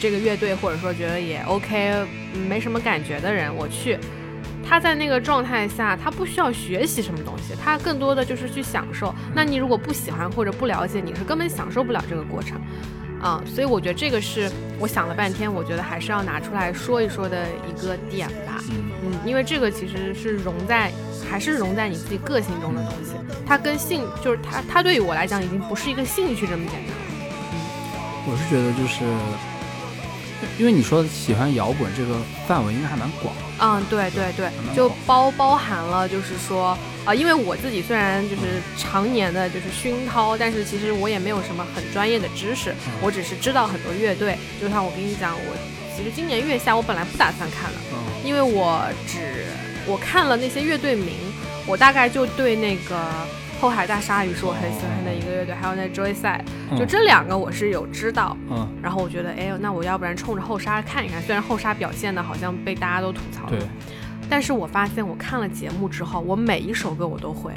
[0.01, 1.93] 这个乐队，或者说觉得也 OK，
[2.35, 3.99] 嗯没什么感觉的人，我去，
[4.67, 9.15] 他在那个状态下，他不需要学习什么东西，他更多的就是去享受。
[9.35, 12.59] 那你如果不喜欢或者不了解，你是根本享受不了这个过程。
[13.21, 18.65] 啊、所以我觉得这个是我想了半天，我觉得还是要拿出来说一说的一个点吧。
[18.71, 20.91] 嗯嗯，因为这个其实是融在，
[21.31, 23.13] 还是融在你自己个性中的东西。
[23.47, 27.03] 它跟兴，就是它，它对于我来讲已经不是一个兴趣这么简单了。
[27.13, 27.21] 嗯
[28.27, 29.05] 我是觉得就是，
[30.59, 32.17] 因为你说喜欢摇滚这个
[32.47, 44.39] 范围应该还蛮广，嗯，对对对，就包包含了，就是说，啊、因为我自己虽然就是常年的就是熏陶，但是其实我也没有什么很专业的知识，我只是知道很多乐队。
[44.61, 45.57] 就像我跟你讲，我
[45.97, 49.47] 其实今年月下我本来不打算看的，嗯因为我只
[49.87, 51.17] 我看了那些乐队名，
[51.67, 52.97] 我大概就对那个
[53.61, 56.41] 后海大鲨鱼是我很喜欢的一个乐队，还有那 Joyside，
[56.79, 58.35] 就嗯这两个我是有知道。
[58.49, 61.21] 嗯，然后我觉得，哎，那我要不然冲着后沙看一看。
[61.23, 63.59] 虽然后沙表现的好像被大家都吐槽了对，，
[64.31, 67.53] 但是我发现我看了节目之后，我每一首歌我都会，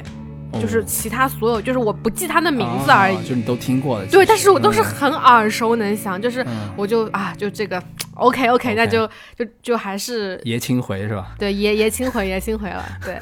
[0.52, 3.16] 哦就是其他所有，就是我不记他的名字而已。
[3.16, 7.82] 啊就你都听过的，对，但是我都是嗯很耳熟能详，就是嗯我就啊，就这个
[8.16, 11.34] OK OK，那就就就还是爷青回是吧？
[11.38, 13.18] 对爷爷青回爷青回了，对。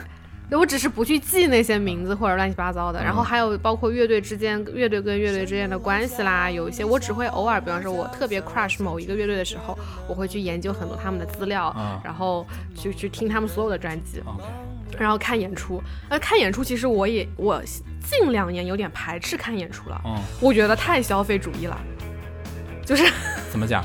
[0.53, 12.46] 对我只是不去记那些名字或者乱七八糟的，然后还有包括乐队之间、乐队跟乐队之间的关系啦，有一些我只会偶尔，比方说我特别 crush 某一个乐队的时候，我会去研究很多他们的资料，啊然后
[12.76, 14.22] 去去听他们所有的专辑
[14.98, 15.82] 然后看演出。
[16.11, 17.59] 呃，看演出其实我也我
[18.05, 21.80] 近两年有点排斥看演出了，嗯，我觉得太消费主义了，
[22.84, 23.11] 就是
[23.50, 23.82] 怎么讲？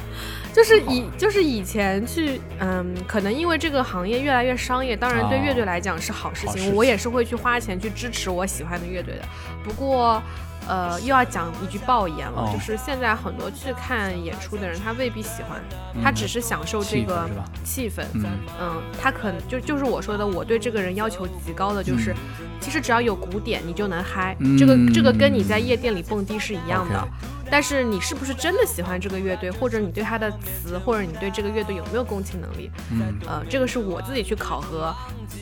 [0.54, 9.22] 就是以就是以前去，嗯，可能因为这个行业越来越商业，当然对哦乐队来讲是好事情，好事情我也是会去花钱去支持我喜欢的乐队的。
[9.64, 10.22] 不过，
[10.68, 15.62] 呃，又要讲一句爆言了，哦就是现在很多去看演出的人，他未必喜欢，
[16.04, 17.30] 他只是享受这个
[17.64, 18.04] 气氛。
[18.14, 18.26] 嗯
[18.60, 22.16] 嗯，他可能就就是我说的，我对这个人要求极高的，就是、
[22.60, 24.36] 其实只要有鼓点，你就能嗨。
[24.58, 27.08] 这个这个跟你在夜店里蹦迪是一样的。
[27.50, 32.70] 但是你是不是真的喜欢这个乐队，或者你对他的词，或者你对这个乐队有没有共情能力？
[32.92, 34.94] 嗯呃，这个是我自己去考核，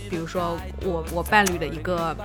[0.09, 2.15] 比如说我我伴侣的一个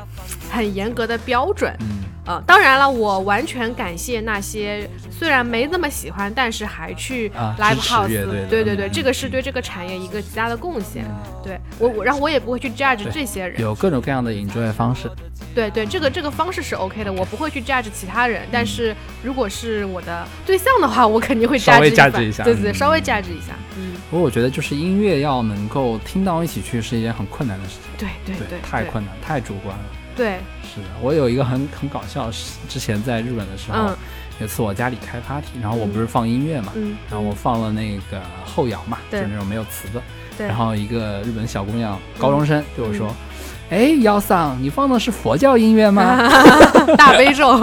[0.50, 1.74] 很严格的标准。
[1.80, 8.08] 嗯呃，当然了，我完全感谢那些虽然没那么喜欢，但是还去啊 live house，
[8.48, 11.04] 对对对，嗯这个是对这个产业一个极大的贡献。
[11.42, 13.58] 对我我，然后我也不会去 judge 这些人。
[13.58, 15.10] 有各种各样的 enjoy 方式，
[15.54, 18.46] 对对，这个这个方式是 OK 的，我不会去 judge 其他人。
[18.52, 23.54] 但是如果是我的对象的话，我肯定会稍微 judge 一下对对稍微 judge 一下。
[23.76, 29.84] 嗯，不过我觉得就是音乐要能够听到一起去是一件很困难的事情，对对对，对太困难，太主观了。
[30.16, 32.30] 对，是的，我有一个很很搞笑
[32.68, 33.96] 之前在日本的时候，嗯。
[34.40, 40.00] 有次我家里开 party，然后我不是放音乐嘛，嗯，然后我放了那个后摇嘛，就是那种没有词的。
[40.38, 43.14] 对，然后一个日本小姑娘，高中生对我说
[43.70, 46.28] ：“哎，幺桑，你放的是佛教音乐吗
[46.98, 47.54] 大悲咒，？”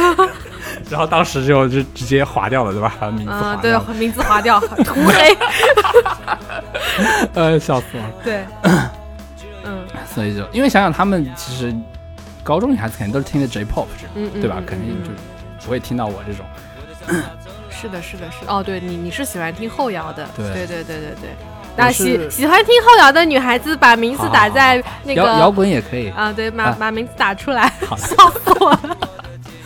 [0.90, 2.92] 然后当时就就直接划掉了，对吧？
[3.00, 3.84] 把名字划嗯，掉了。
[3.86, 5.36] 对，名字划掉，涂黑，
[7.34, 8.04] 呃，笑死了。
[8.24, 8.44] 对，
[9.64, 11.72] 嗯所以就因为想想他们其实
[12.42, 14.66] 高中女孩子肯定都是听的 J-pop 这种，嗯嗯，对吧嗯？
[14.66, 15.14] 肯定就嗯
[15.64, 16.44] 不会听到我这种。
[17.70, 18.52] 是的，是的，是的。
[18.52, 21.30] 哦，对你你是喜欢听后摇的，对对对对对对。
[21.76, 26.08] 那喜喜欢听后摇的女孩子，把名字打在那个摇滚也可以。
[26.10, 27.96] 啊，对，把啊把名字打出来，好。
[27.98, 28.98] 笑死我了。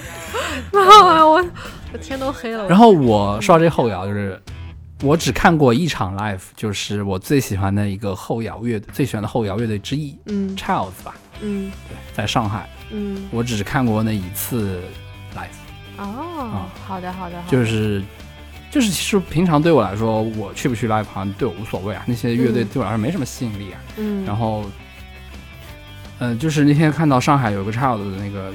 [0.73, 1.45] 然后我
[1.93, 2.69] 我天都黑了。
[2.69, 4.41] 然后我说到这后摇，就是
[5.03, 14.81] 我只看过一场 live，就是我最喜欢的一个后摇乐队，最喜欢的后摇乐队之一嗯，Childs 吧，嗯对，在上海，嗯我只看过那一次
[15.35, 18.03] live，哦，好好的，好的就是。
[18.75, 23.79] 就是其实平常对我来说，我去不去 live 好像对我无所谓啊，那些乐队嗯对我来说没什么吸引力啊。
[23.99, 24.65] 嗯，然后，
[26.19, 28.53] 呃，就是那天看到上海有个 Child 的那个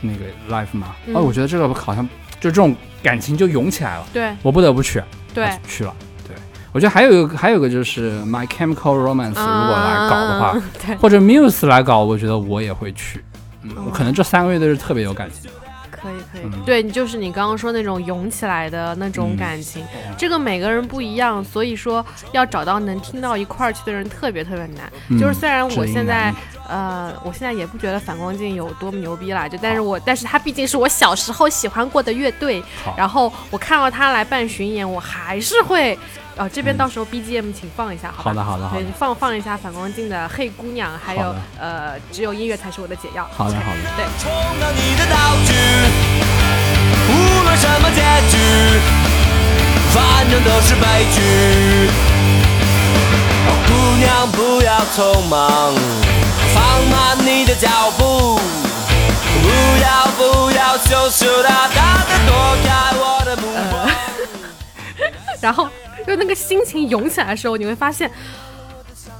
[0.00, 2.04] 那个 live 嘛，嗯哦，我觉得这个好像
[2.40, 5.00] 就这种感情就涌起来了，对我不得不去，
[5.32, 5.94] 对啊，去了。
[6.26, 6.34] 对，
[6.72, 10.60] 我觉得还有一个还有一个就是 My Chemical Romance 如果来搞的话，
[11.00, 13.22] 或者 Muse 来搞，我觉得我也会去。
[13.62, 15.61] 嗯，可能这三个乐队是特别有感情的。
[16.02, 16.62] 可以可以，嗯。
[16.66, 19.36] 对你就是你刚刚说那种涌起来的那种嗯。
[19.36, 19.84] 感情，
[20.18, 24.92] 这个每个人不一样，所以说要找到能听到一块儿去的人特别特别难。
[25.08, 25.18] 嗯。
[25.18, 26.34] 就是虽然我现在
[26.68, 32.62] 呃，我现在也不觉得反光镜有多么牛逼啦，就但是我但是他毕竟是我小时候喜欢过的乐队，
[32.96, 35.98] 然后我看到他来办巡演，我还是会。
[36.36, 38.30] 呃，这边嗯到时候 BGM 请放一下，好吧？
[38.30, 43.28] 好的好的好的对，放放一下反光镜的《黑姑娘》，还有呃，只有音乐才是我的解药。
[43.36, 45.52] 好的好的，对，充当你的道具，
[47.08, 48.38] 无论什么结局，
[49.92, 51.90] 反正都是悲剧。
[53.66, 55.74] 姑娘不要匆忙，
[56.54, 58.36] 放慢你的脚步，
[59.42, 59.48] 不
[59.82, 63.90] 要不要羞羞答答的躲开我的目光。
[65.40, 65.68] 然后
[66.06, 68.10] 就那个心情涌起来的时候，你会发现，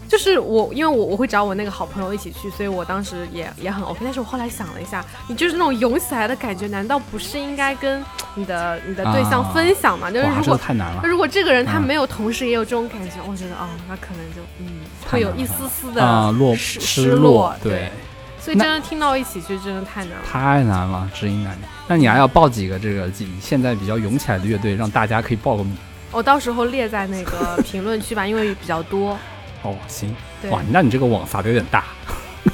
[0.08, 4.00] 就是我，因为我我会找我那个好朋友一起去，所以我当时也也很 OK。
[4.04, 8.04] 但是我后来想了一下，你就是那种涌起来的感觉，难道不是应该跟
[8.34, 10.10] 你的你的对象啊分享吗？
[10.10, 11.02] 就是如果太难了。
[11.04, 14.80] 如果这个人他嗯没有同时也有这种感觉，我觉得哦，那可能就嗯
[15.10, 17.90] 会有一丝丝的啊，落失落，对，
[18.38, 20.24] 所以真的听到一起去真的太难了。
[20.30, 21.56] 太难了，知音难。
[21.88, 23.10] 那你还要报几个这个
[23.40, 25.74] 现在比较涌起来的乐队，让大家可以报个名。
[26.12, 29.18] 我到时候列在那个 评论区吧，因为比较多。
[29.62, 31.84] 哦，行，对，哇，那你这个网撒的有点大。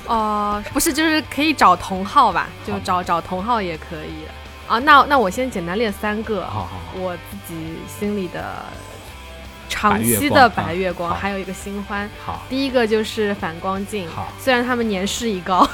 [0.07, 4.25] 呃，不是，就是可以找同号吧，就找找同号也可以
[4.67, 4.79] 啊。
[4.79, 7.55] 那那我先简单列三个，好好好，我自己
[7.87, 8.65] 心里的
[9.69, 12.09] 长期的白月光，好还有一个新欢。
[12.25, 15.69] 好，第一个就是反光镜好，虽然他们年事已高，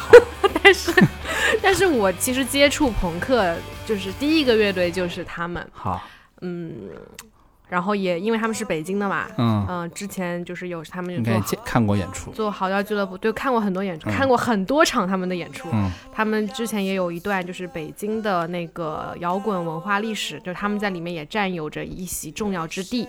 [0.63, 0.93] 但是
[1.61, 3.55] 但是我其实接触朋克
[3.85, 6.03] 就是第一个乐队就是他们，好，
[6.41, 6.73] 嗯，
[7.69, 12.31] 然后也因为他们是北京的嘛，嗯，嗯、之前就是有他们应就看过演出。
[12.31, 15.69] 做嚎叫俱乐部，对，看过很多演出，嗯看过很多场他们的演出。
[15.73, 23.09] 嗯，他们之前也有一段就是北京的那个摇滚文化历史，就是他们在里面也占有着一席重要之地。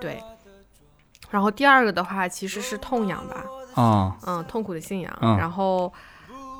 [0.00, 0.22] 对，
[1.30, 3.44] 然后第二个的话其实是痛痒吧，
[3.74, 5.12] 啊，嗯，痛苦的信仰。
[5.20, 5.92] 嗯然后，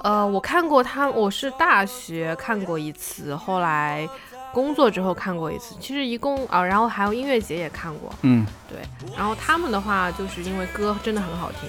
[0.03, 4.07] 呃，我看过他，我是大学看过一次，后来
[4.57, 5.77] 工作之后看过一次。
[5.79, 8.11] 其实一共啊，然后还有音乐节也看过。
[8.23, 8.79] 嗯，对，
[9.15, 11.69] 然后他们的话，就是因为歌真的很好听，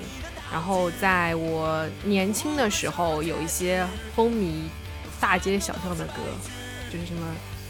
[0.49, 3.85] 然后在我年轻的时候，有一些
[4.15, 4.69] 风靡
[5.19, 6.21] 大街小巷的歌，
[6.89, 7.27] 就是什么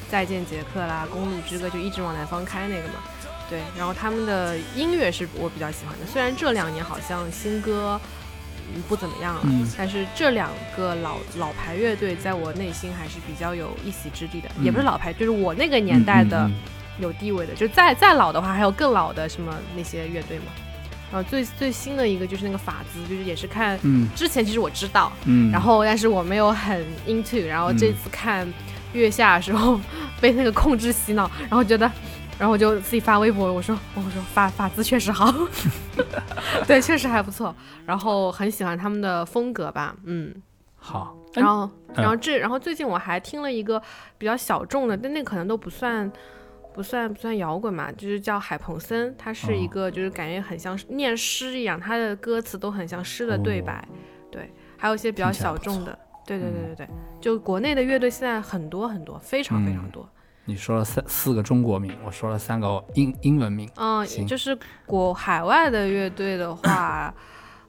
[0.11, 3.01] 《再见杰克》啦，《公路之歌》，就一直往南方开那个嘛。
[3.49, 8.26] 对，然后他们的音乐是我比较喜欢的，虽然这两年好像新歌嗯
[8.87, 9.67] 不怎么样了，嗯。
[9.77, 16.49] 但是这两个老老牌乐队在我内心还是比较有一席之地的，也不是嗯老牌，就是我那个年代的。
[16.99, 20.45] 有地位的，就再再老的话，还有更老的什么那些乐队嘛。
[21.11, 24.09] 然后最最新的一个就是那个法兹，就是也是看嗯。
[24.15, 28.51] 之前其实我知道，嗯，然后但是我没有很 into，然后这次看
[28.93, 29.79] 月下的时候
[30.19, 31.87] 被那个控制洗脑，然后觉得，
[32.39, 35.33] 然后我就自己发微博，我说我说发发字确实好，
[36.67, 40.33] 对，确实还不错，然后很喜欢他们的风格吧，嗯，
[40.75, 41.95] 好，然后，嗯。
[41.95, 43.81] 然后这，然后最近我还听了一个
[44.19, 46.11] 比较小众的，但那可能都不算，
[46.75, 49.69] 不算不算摇滚嘛，就是叫海鹏森，他是一哦。
[49.71, 53.83] 个就是感觉很像念诗一样，他的歌词都很像诗的对白，
[54.31, 60.07] 对，还有一些比较小众的，对对对对对，就国内的乐队现在很多很多，非常非常多。
[60.47, 63.69] 你说了三四个中国名，我说了三个英英文名。
[63.75, 67.13] 嗯，行就是国海外的乐队的话，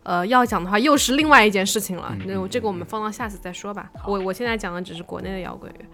[0.04, 2.16] 呃，要讲的话又是另外一件事情了。
[2.24, 3.90] 那、我这个我们放到下次再说吧。
[4.06, 5.84] 我我现在讲的只是国内的摇滚乐。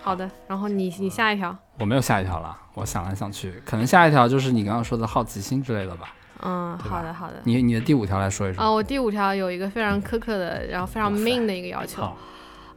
[0.00, 6.14] 好的，然后你你下一条，我没有下一条了，我想来想去，可能下一条就是你刚刚说的好奇心之类的吧。
[6.40, 7.34] 嗯，好的好的。
[7.42, 8.62] 你你的第五条来说一说。
[8.62, 12.16] 啊，我第五条有一个非常苛刻的，然后非常命的一个要求，好，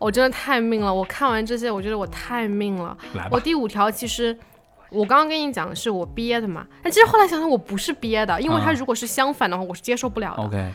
[0.02, 0.93] 我真的太命了。
[0.93, 2.97] 我看完这些，我觉得我太命了。
[3.30, 3.39] 我。
[3.39, 4.36] 第五条其实，
[4.89, 10.43] 我刚刚跟你讲的是我憋的嘛，但其实后来想想我不是憋的，因为他啊如果是相反的话，我是接受不了的。
[10.43, 10.72] OK。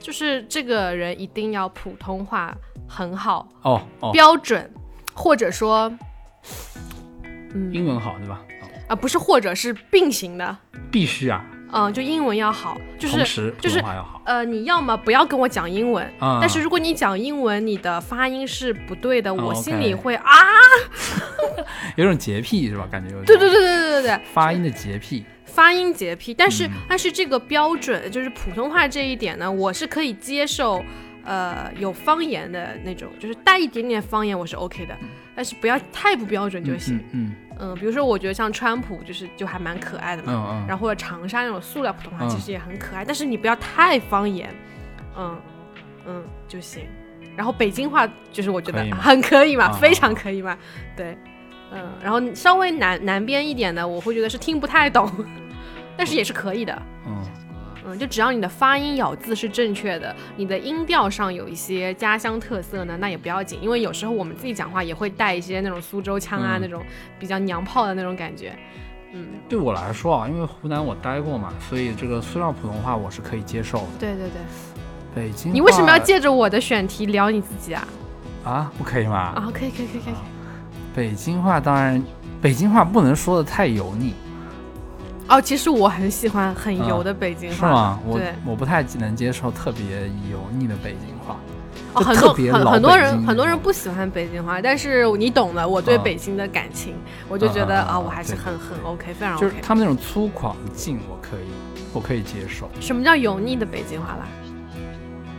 [0.00, 2.54] 就是这个人一定要普通话
[2.86, 4.70] 很好，哦哦，标准，
[5.14, 5.90] 或者说，
[7.54, 8.42] 嗯英文好对吧？
[8.60, 10.58] 哦啊、不是或者是并行的，
[10.90, 11.42] 必须啊，
[11.76, 13.82] 嗯、就英文要好，就是就是。
[14.24, 20.24] 呃，你要么不要跟我讲英文，啊但是如果你讲英文，你的发音是不对的，我心里会啊，
[21.96, 22.88] 有种洁癖是吧？
[22.90, 25.24] 感觉有种对对对对对对对，发音的洁癖。
[25.44, 26.32] 发音洁癖。
[26.32, 30.82] 但是、嗯但是这个标准就是普通话这一点呢，我是可以接受，
[31.24, 34.96] 呃，有方言的那种，就是带一点点方言我是 OK 的，
[35.36, 36.96] 但是不要太不标准就行。
[36.96, 37.34] 嗯嗯
[37.76, 40.66] 比如说我觉得像川普就是就还蛮可爱的嗯嘛，嗯嗯。
[40.68, 42.28] 然后或者长沙那种塑料普通话嗯。
[42.28, 44.52] 其实也很可爱，但是你不要太方言，
[45.16, 45.36] 嗯
[46.06, 46.84] 嗯就行。
[47.36, 50.56] 然后北京话就是我觉得很可以嘛，啊非常可以嘛，
[50.96, 51.16] 对，
[51.72, 55.10] 嗯，然后稍微南南边一点的，我会觉得是听不太懂，
[55.96, 57.22] 但是也是可以的，嗯
[57.86, 66.82] 嗯，就只要你的发音咬字是正确的，你的音调上有一些家乡特色呢，那也不要紧，因为有时候我们自己讲话也会带一些那种苏州腔啊，嗯那种
[67.18, 68.52] 比较娘炮的那种感觉，
[69.12, 73.86] 嗯，对我来说啊，因为湖南我待过嘛，所以这个塑料普通话我是可以接受的。
[73.98, 74.40] 对对对。
[75.14, 77.86] 北京，你为什么要借着我的选题聊你自己啊？
[78.42, 78.72] 啊？
[78.76, 79.16] 不可以吗？
[79.36, 80.14] 啊，可以可以可以可以。
[80.92, 82.02] 北京话当然，
[82.42, 84.12] 北京话不能说的太油腻，
[85.28, 88.00] 哦，其实我很喜欢很油的北京话，是吗？
[88.06, 91.36] 我，我不太能接受特别油腻的北京话。
[91.94, 96.94] 哦，很多很很多人很多人不喜欢北京话，但是你懂的，我对啊北京的感情，
[97.28, 99.56] 我就觉得啊我还是很很 OK，非常 OK 就是。
[99.62, 101.48] 他们那种粗犷劲，我可以，
[101.92, 102.68] 我可以接受。
[102.80, 104.26] 什么叫油腻的北京话啦？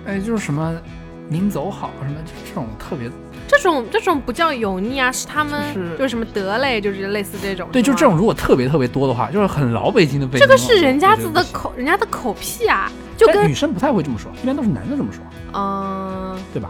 [0.07, 0.73] 哎，就是什么
[1.27, 3.09] “您走好”什么，就这种特别，
[3.47, 5.61] 这种这种不叫油腻啊，是他们
[5.97, 7.67] 就是什么得嘞，就是类似这种。
[7.71, 10.39] 对，就这种如果特别特别多的话，就是很老北京的北京。
[10.39, 15.23] 这个是人家子的口，人家的口癖啊，就跟女生不太会这么说，一般都是男的这么说，
[15.53, 16.69] 嗯、对吧？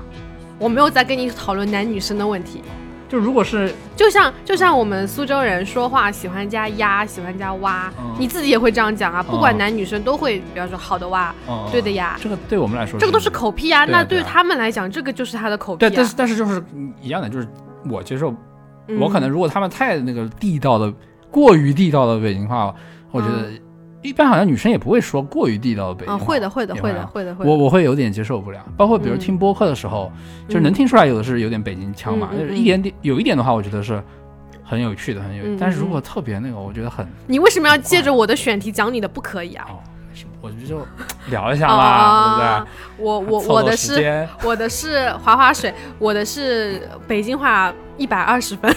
[0.58, 2.62] 我没有在跟你讨论男女生的问题。
[3.08, 8.16] 就如果是就像就像我们苏州人说话喜欢加呀，喜欢加哇，嗯。
[8.20, 11.68] 你自己也会这样讲啊，不管嗯男女生都会，比方说好的哇，嗯。
[11.72, 13.86] 对的呀，这个对我们来说，这个都是口癖啊。
[13.86, 15.94] 那对他们来讲，这个就是他的口癖对，啊。
[15.96, 16.64] 但是但是就是
[17.02, 17.48] 一样的，就是
[17.90, 18.34] 我接受，
[18.88, 19.00] 嗯。
[19.00, 20.92] 我可能如果他们太那个地道的、
[21.30, 22.74] 过于地道的北京话，
[23.12, 23.50] 我觉得
[24.06, 26.26] 一般好像女生也不会说过于地道的北京啊，话。
[26.26, 27.52] 会的，会的，会的，啊会的，会的。
[27.52, 30.12] 我我会有点接受不了，包括比如嗯听播客的时候，
[30.48, 34.02] 就是能听出来有的是有点北京腔嘛，就是一点点有一点的话，我觉得是
[34.64, 39.66] 很有趣的，很有但是如果特别那个，我觉得很你为什么要借着我的选题讲你的不可以啊？
[39.70, 39.80] 哦，
[40.14, 40.88] 是我就就
[41.30, 42.66] 聊一下嘛，对
[42.98, 43.26] 不对？
[43.32, 48.74] 我凑凑我的是我的是滑滑水，我的是北京话一百二十分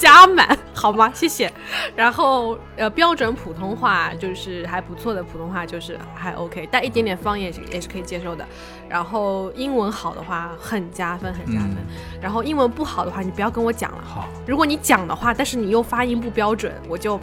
[0.00, 1.10] 加满， 好吗？
[1.14, 1.52] 谢谢。
[1.94, 8.44] 然后呃，标准普通话就是还不错的普通话，就是还 OK，带一点点方言也是可以接受的。
[8.88, 11.76] 然后英文好的话很加分，很加分。
[11.76, 11.86] 嗯
[12.22, 13.98] 然后英文不好的话，你不要跟我讲了。
[14.02, 17.20] 好，如果你讲的话，但是你又发音不标准，我就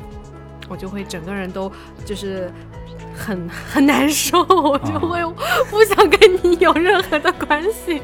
[0.69, 1.71] 我就会整个人都
[2.05, 2.51] 就是
[3.15, 5.23] 很 很难受，我就会
[5.69, 8.01] 不想跟你有任何的关系。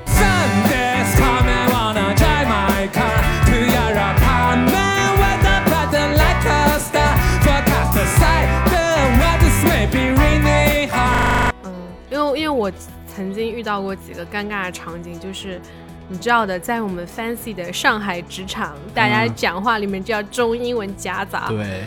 [12.33, 12.71] 为因为我
[13.15, 15.61] 曾经遇到过几个尴尬的场景，就是
[16.09, 21.47] 你知道的，在我们 fancy 的上海职场，大家嗯讲话里面就要中英文夹杂。
[21.49, 21.83] 对，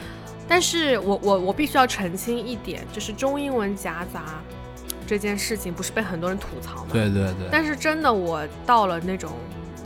[0.49, 4.23] 但是我我我必须要澄清一点，就是中英文夹杂
[5.07, 6.91] 这件事情，不是被很多人吐槽吗？
[6.93, 9.33] 对对对，但是真的，我到了那种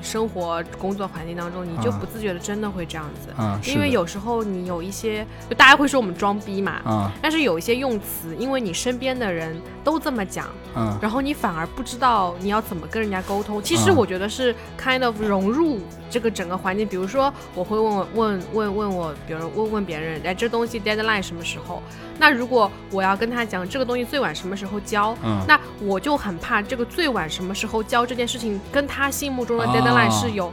[0.02, 10.46] 生活工作环境当中，你就嗯不自觉的真的会这样子，因为有时候你有一些，就大家会说我们装逼嘛，嗯但是有一些用词，因为你身边的人都这么讲，
[10.76, 13.62] 嗯然后你反而不知道你要怎么跟人家沟通。
[13.62, 16.86] 其实嗯我觉得是 kind of 融入这个整个环境。
[16.86, 21.82] 比如说，我会问问问问我，比如问问别人，哎，这东西 deadline 什么时候？
[22.18, 25.40] 那如果我要跟他讲这个东西最晚什么时候交，嗯。
[25.46, 30.52] 那我就很怕这个最晚什么时候交这件事情跟他心目中的哦 deadline 是有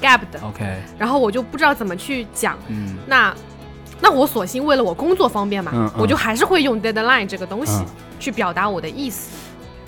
[0.00, 2.56] gap 的，，OK，然后我就不知道怎么去讲。
[2.68, 2.96] 嗯。
[3.06, 3.34] 那
[4.00, 7.86] 那我索性为了我工作方便嘛，我就还是会用 deadline 这个东西嗯。
[8.18, 9.36] 去表达我的意思。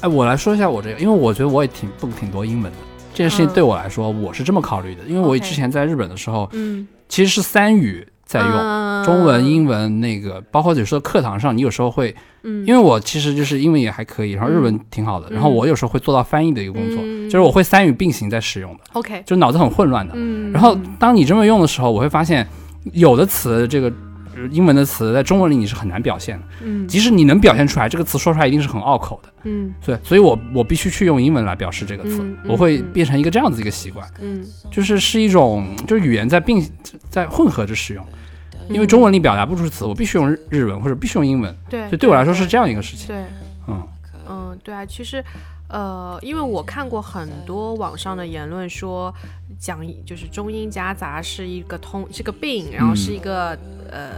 [0.01, 2.79] 哎，我来说一下我这个，因为我觉得我也挺懂挺多英文的。
[3.13, 3.53] 这件事情嗯。
[3.55, 9.05] 对我来说，我是这么考虑的，因为我之前在日本的时候，嗯，其实是三语在用，嗯。
[9.05, 15.33] 中文、英文那个，包括有时候课堂上，你有时候会，嗯，因为我其实就是英文也还可以，然后日文挺好的，嗯。
[15.33, 17.29] 然后我有时候会做到翻译的一个工作，嗯。
[17.31, 20.13] 就是我会三语并行在使用的，OK，就脑子很混乱的。
[20.15, 22.47] 嗯，然后当你这么用的时候，我会发现
[22.93, 23.91] 有的词这个。
[24.39, 26.87] 呃英文的词在中文里你是很难表现的，嗯。
[26.87, 29.29] 即使你能表现出来，这个词说出来一定是很拗口的。
[29.45, 29.75] 嗯。
[29.85, 36.65] 对，所以我我必须去用英文来表示这个词，我会嗯变成一个这样子一个习惯，嗯，就是是一种就是语言在并
[37.11, 38.05] 在混合着使用，
[38.69, 43.09] 因为中文里表达不出词，我必须用日日文或者必须用英文，对，所以对我来说是这样一个事情。
[43.09, 43.25] 对，
[43.67, 43.83] 嗯。
[44.31, 45.25] 嗯，对啊，其实，
[45.69, 49.15] 呃，因为我看过很多网上的言论说，
[49.59, 53.51] 讲就是中英夹杂是一个通是个病，然后是一个、
[53.91, 54.11] 呃，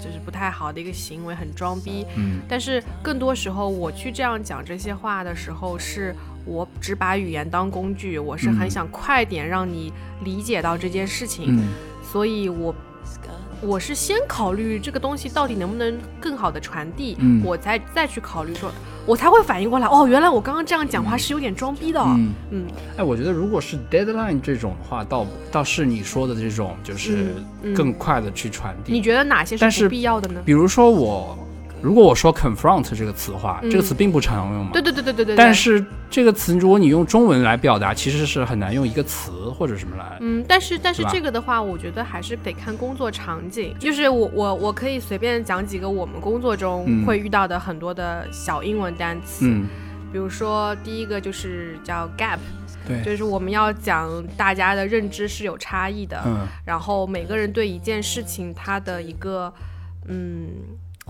[0.00, 2.04] 就是不太好的一个行为，很装逼。
[2.16, 2.40] 嗯。
[2.48, 8.70] 但是更多时候，我去这样讲这些话的时候，是我只把语言当工具，我是很嗯。
[8.70, 9.92] 想快点让你
[10.24, 11.68] 理解到这件事情，嗯。
[12.02, 12.74] 所以我
[13.62, 17.40] 我是先考虑这个东西到底能不能更好的传递，嗯。
[17.44, 18.72] 我才再去考虑说，
[19.10, 22.66] 我才会反应过来，哦，原来我刚刚这样讲话是有点装逼的哦，嗯，嗯。
[22.96, 27.34] 哎，我觉得如果是 deadline 这种的话，倒倒是你说的这种，就是
[27.74, 28.92] 更快的去传递。
[28.92, 30.40] 你觉得哪些是是不必要的呢？
[30.44, 31.36] 比如说我，
[31.82, 33.70] 如果我说 confront 这个词的话，嗯。
[33.70, 34.70] 这个词并不常用嘛。
[34.72, 40.18] 对对对对对对，但是这个词，如果你用中文来表达，其实是很难用一个词或者什么来。
[40.20, 43.74] 嗯，但是但是这个的话，我觉得还是得看工作场景。
[43.78, 47.04] 就是我我我可以随便讲几个我们工作中嗯。
[47.04, 49.66] 会遇到的很多的小英文单词，嗯，
[50.12, 52.38] 比如说第一个就是叫 gap，
[52.86, 56.46] 对，就是我们要讲大家的认知是有差异的，嗯。
[56.64, 59.52] 然后每个人对一件事情他的一个
[60.08, 60.48] 嗯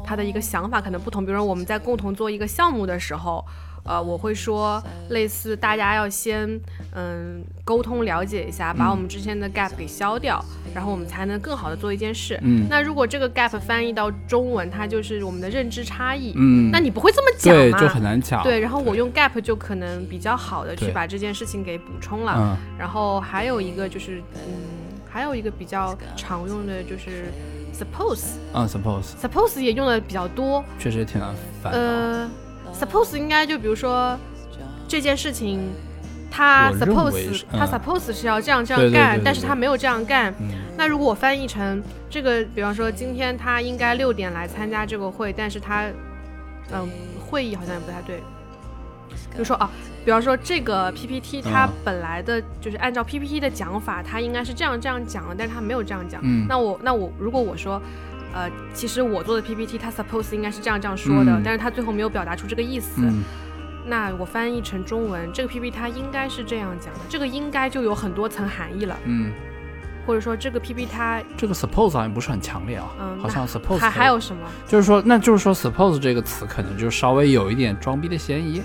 [0.04, 1.24] 他的一个想法可能不同。
[1.24, 3.44] 比如说我们在共同做一个项目的时候，
[3.84, 6.60] 呃，我会说类似大家要先
[6.94, 10.44] 嗯沟通了解一下，把我们之前的 gap 给消掉，
[10.74, 12.38] 然后我们才能更好的做一件事。
[12.42, 17.72] 嗯那如果这个 gap 翻译到中文，它就是我们的认知差异，嗯，那你不会这么讲对？
[17.72, 18.42] 就很难讲。
[18.42, 22.34] 对，然后我用 gap 就可能比较好的去把这件事情给补充了。
[22.38, 24.52] 嗯然后还有一个就是，嗯，
[25.08, 27.32] 还有一个比较常用的就是
[27.72, 30.64] suppose，suppose 嗯，suppose 也用的比较多。
[30.78, 31.78] 确实也挺难翻的。
[31.78, 32.30] 呃
[32.72, 34.18] ，suppose 应该就比如说
[34.88, 35.60] 这件事情，
[36.30, 40.32] 他 suppose 他嗯 suppose 是要这样这样干，对对对但是他没有这样干。
[40.40, 45.84] 嗯那如果我翻译成这个，比方说今天他应该六点来参加这个会，但是他，
[46.72, 46.88] 嗯，
[47.28, 48.22] 会议好像也不太对。
[49.30, 49.70] 比如说啊，
[50.04, 56.20] 比方说这个 PPT 它嗯本来的就是按照 PPT 的讲法，它应该是这样这样讲的，但是它没有这样讲。
[56.24, 57.80] 嗯那我那我如果我说，
[58.32, 63.02] 呃，其实我做的 PPT 它 suppose 应该是这样这样说的，嗯但是他最后没有表达出这个意思。
[63.02, 63.22] 嗯
[63.86, 69.32] 那我翻译成中文，这个 PPT 它应该是这样讲的，这个应该就有很多层含义了，嗯，
[70.06, 74.42] 或者说这个 PPT 它这个 suppose 好像不是很强烈啊，嗯好像 suppose 还还有什么？
[74.68, 78.62] 就是说，那就是说 suppose 这个词可能就稍微有一点装逼的嫌疑。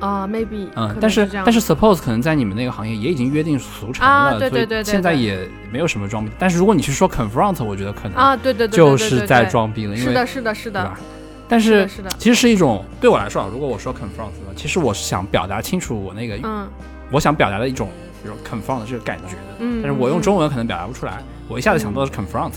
[0.00, 6.30] 呃，maybe，嗯，但是但是 suppose 可能在你们那个行业也已经约定俗成啊了，对对对对所以现在也没有什么装逼。
[6.38, 9.44] 但是如果你去说 confront，我觉得可能啊，对对对，就是在。
[9.44, 11.00] 装逼了，因为是的，是的，是的对吧，？
[11.48, 11.88] 但是
[12.18, 16.68] 其实是一种对我来说啊，如果我说 confront 其实我是想表达清楚我那个嗯
[17.10, 17.88] 我想表达的一种
[18.22, 19.56] 这种 confront 的这个感觉的。
[19.58, 19.80] 嗯。
[19.82, 22.52] 但是我用嗯中文可能表达不出来，我一下子想到的是 confront，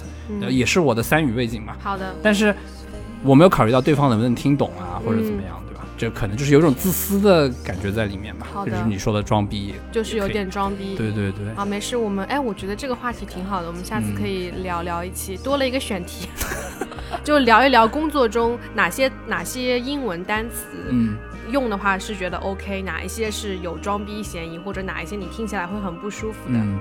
[0.49, 1.75] 也是我的三语背景嘛。
[1.81, 2.55] 好的，但是
[3.23, 5.62] 我没有考虑到对方能不能听懂啊，或者怎么嗯样？
[5.97, 9.75] 这可能就是有一种自私的感觉在里面吧，好就是你说的装逼。
[9.91, 10.95] 就是有点装逼。
[10.95, 16.27] 对对对，啊，没事，我们哎，我觉得这个话题挺好的，我们下次嗯可以聊聊一期，多了一个选题，
[17.23, 21.15] 就聊一聊工作中哪些哪些英文单词嗯。
[21.51, 26.57] 用的话是觉得 OK，哪一些是有装逼嫌疑，或者哪一些你听起来会很不舒服的。
[26.57, 26.79] 嗯，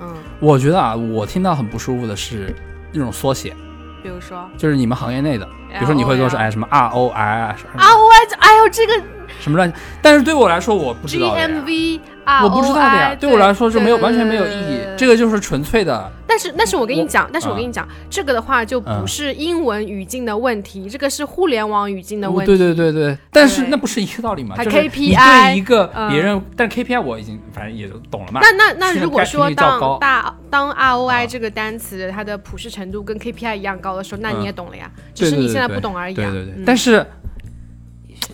[0.00, 0.14] 嗯。
[0.40, 2.54] 我觉得啊，我听到很不舒服的是
[2.90, 3.54] 那种缩写，
[4.02, 4.48] 比如说。
[4.56, 8.94] 就是你们行业内的，比如说你会跟我说，哎，什么 R O I 啊，什么啊，我哎呦这个
[9.38, 15.20] 什么乱，但是对我来说我不知道的呀 GMV 啊，我不知道的呀，对我来说是没有完全没有意义，这个。
[15.20, 22.56] 就是纯粹的，但是，但是我跟你讲，但是我啊跟你讲，这个的话就嗯不是英文语境的问题，这个是互联网语境的哦问题。
[22.56, 24.54] 对对对对，但是那不是一个道理嘛？
[24.56, 28.40] 还就是你 KPI 对一个嗯别人，但是 KPI 我已经反正也就懂了嘛。
[28.40, 36.16] 那那那如果说当大当啊 ROI 这个单词它的普适程度跟 KPI 一样高的时候，那你也懂了呀，只是你现在不懂而已啊。
[36.16, 37.04] 对对对，嗯但是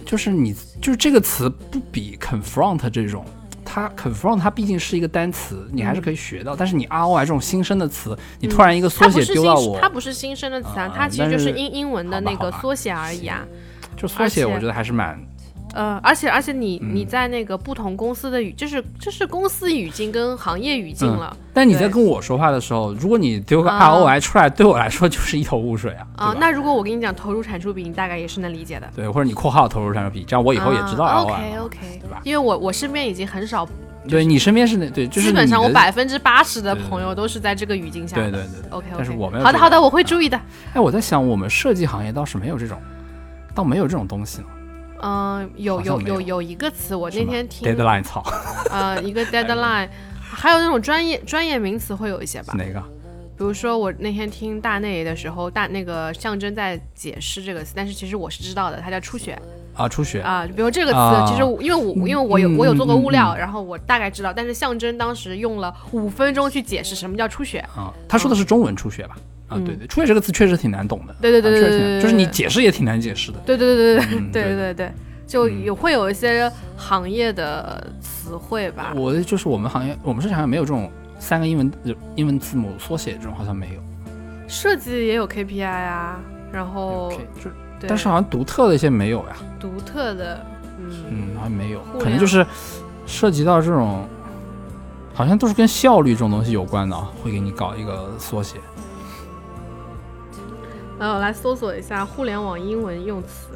[0.06, 3.22] 就是你就是这个词不比 confront 这种。
[3.68, 6.54] 它 confront 它毕竟是一个单词，你还是可以学到。
[6.54, 13.44] 但是你 ROI 这种新生的词，你突然一个缩写丢到我，它不是新生的词啊啊，它其实就是英英文的那个缩写而已啊。
[13.96, 15.20] 就缩写，我觉得还是蛮
[15.74, 26.06] 呃，而且而且你嗯你在那个不同公司的语，就是就是公司语境跟行业语境嗯了但你在跟我说话的时候，如果你丢个啊 ROI 出来，对我来说就是一头雾水啊。
[26.16, 28.88] 啊那如果我跟你讲投入产出比，你大概也是能理解的。
[28.96, 31.34] 对，或者你括号投入产出比，这样我以后也知道 ROI 了。
[31.34, 33.68] OK OK，对吧因为我我身边已经很少，
[34.08, 38.30] 对你身边是那对，就是基本上我百分之八十的朋友都是在这个语境下的。
[38.30, 38.70] 对对对对。
[38.70, 40.40] OK OK，但是我没有好的好的，我会注意的。
[40.72, 42.78] 哎，我在想，我们设计行业倒是没有这种，
[43.54, 44.46] 倒没有这种东西呢。
[45.02, 48.22] 嗯，有有有有有一个词，我那天听 deadline 操
[48.70, 49.88] 呃一个 deadline，
[50.20, 52.54] 还有那种专业专业名词会有一些吧。
[52.56, 52.82] 哪个？
[53.38, 59.38] 比如说我那天听大内的时候，大那个象征在解释这个词，但是其实我是知道的，它叫出血
[59.74, 60.22] 啊，出血。
[60.22, 60.46] 啊。
[60.56, 67.58] 比如这个词，啊其实因为我因为我有嗯我有做过嗯物料，嗯然后我大概知道，但是象征当时用了五分钟去解释什么叫出血。
[67.76, 69.18] 啊，他说的是中文出血吧？
[69.48, 71.14] 啊，嗯对对，出血这个词确实挺难懂的。
[71.20, 73.38] 对对对确实就是你解释也挺难解释的。
[73.46, 74.92] 对对对对嗯对对对对对，
[75.26, 78.92] 就嗯有会有一些行业的词汇吧。
[78.96, 81.72] 我的就是我们行业，我们设计行业没有这种三个英文
[82.16, 83.80] 英文字母缩写这种，好像没有。
[84.48, 86.20] 设计也有 KPI 啊，
[86.52, 87.10] 然后
[87.42, 87.50] 就
[87.80, 89.36] 对但是好像独特的一些没有呀。
[89.60, 90.40] 独特的，
[90.78, 92.46] 嗯，嗯，好像没有，可能就是
[93.06, 94.08] 涉及到这种，
[95.12, 98.58] 好像都是跟效率这种东西有关的啊，会给你搞一个缩写。
[100.98, 103.48] 然后来搜索一下互联网英文用词。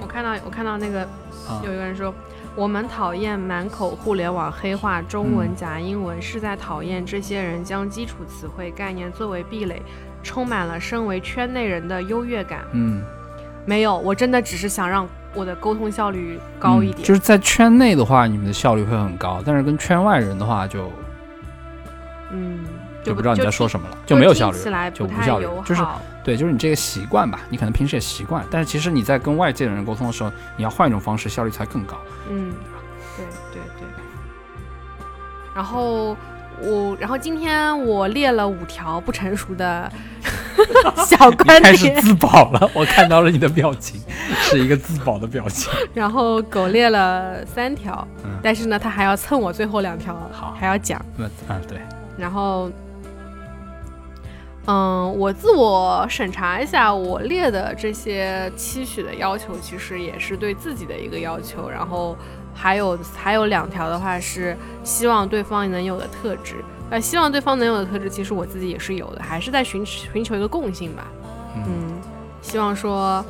[0.00, 1.02] 我看到我看到那个
[1.48, 2.12] 啊有一个人说，
[2.54, 9.80] 我们讨厌满口互联网黑话、中文夹英文，是在讨厌这些人将基础词汇概念作为壁垒，
[10.22, 12.60] 充满了身为圈内人的优越感。
[12.72, 13.02] 嗯，
[13.64, 17.00] 没有，我真的只是想让我的沟通效率高一点。
[17.00, 20.92] 嗯就是在圈内的话，你们的效率会很高，但是跟圈外人的话就
[22.30, 22.64] 嗯，
[23.06, 24.58] 就不知道你在说，什么了，就没有效率
[24.92, 25.82] 就不效率就是。
[26.24, 31.96] 对，就是你这个习惯吧，你可能平时也习惯，但是其实你在跟外界的人沟通的时候，你要换一种方式，效率才更高。
[32.28, 32.52] 嗯，
[33.16, 33.86] 对对对。
[35.54, 36.16] 然后
[36.60, 39.88] 我，然后今天我列了五条不成熟的
[41.06, 44.00] 小观点，开始自保了，我看到了你的表情，
[44.40, 45.72] 是一个自保的表情。
[45.94, 51.00] 然后狗列了三条，嗯但是呢，他还要蹭我最后两条，好还要讲。
[51.16, 51.78] 那啊，对，
[52.18, 52.68] 然后，
[54.66, 61.70] 嗯，我自我审查一下，我列的这些期许的要求，其实也是对自己的一个要求。
[61.70, 62.16] 然后
[62.52, 66.56] 还有还有两条的话是希望对方能有的特质。
[66.90, 71.04] 呃，希望对方能有的特质，其实我自己也是有的，还是在寻寻求一个共性吧。
[71.54, 71.92] 嗯，嗯，
[72.40, 73.24] 希望说，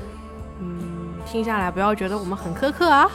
[0.61, 0.79] 嗯，
[1.27, 3.11] 听下来不要觉得我们很苛刻啊，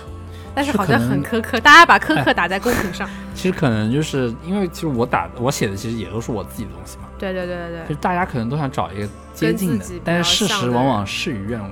[0.54, 3.10] 但是好像很苛刻，大家把苛刻打在公屏上。
[3.34, 11.70] 其实可能就是因为其实我打我写的其实也都是我自己的东西嘛，对对对对对就是大家可能都想找一个接近的但是事实往往事与愿违，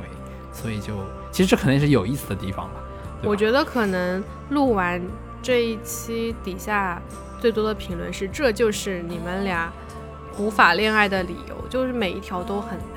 [0.54, 0.96] 所以就
[1.32, 2.76] 其实这可能也是有意思的地方吧。
[2.76, 2.82] 吧
[3.26, 5.02] 我觉得可能录完
[5.44, 7.02] 这一期底下
[7.40, 9.72] 最多的评论是：这就是你们俩
[10.38, 12.88] 无法恋爱的理由，就是每一条都很难，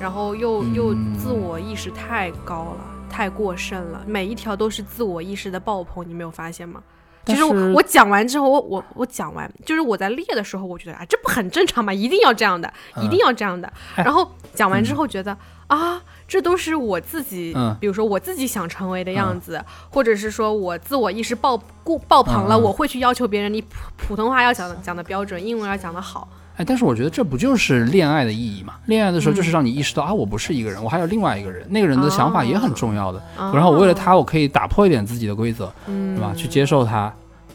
[0.00, 6.82] 然后又又嗯自我意识太高了，太过剩了，每一条都是自我意识的爆棚，你没有发现吗？
[7.24, 11.92] 其实但是我我讲完之后，我我我讲完，就是我在列的时候，我觉得啊，这不很正常吗？
[11.92, 13.72] 一定要这样的，一定要这样的。
[13.94, 15.36] 哎然后讲完之后觉得、
[15.68, 26.26] 啊，这都是我自己，嗯比如说我自己想成为的样子，或者是说我自我意识爆过爆棚了，我会去要求别人，你普普通话要讲的讲的标准，英文要讲的好。
[26.56, 28.74] 哎，但是我觉得这不就是恋爱的意义嘛？
[28.86, 33.18] 恋爱的时候嗯就是让你意识到、啊，我不是一个人，我还有另外一个人，那个人的想法也很重要的。
[33.38, 36.34] 哦然后我为了他，我可以打破一点自己的规则，嗯，对吧？
[36.36, 37.12] 去接受他，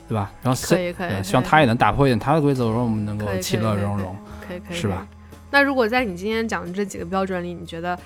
[0.07, 0.31] 对吧？
[0.41, 0.93] 然后可以
[1.23, 4.15] 希望他也能打破一点他的规则，让我们能够其乐融融。
[4.47, 5.05] 可以可以，是吧？
[5.51, 7.97] 那如果在你今天讲的这几个标准里，你觉得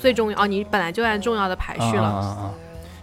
[0.00, 0.46] 最重要哦？
[0.46, 2.54] 你本来就按重要的排序了啊啊啊啊！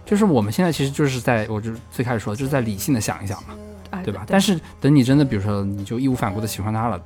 [0.06, 3.54] 就是我们现在其实就是在，我就最开始说的，就是在理性的想一想嘛，
[3.90, 4.24] 啊，对吧？
[4.26, 7.00] 但是等你真的，比如说你就义无反顾的喜欢他了，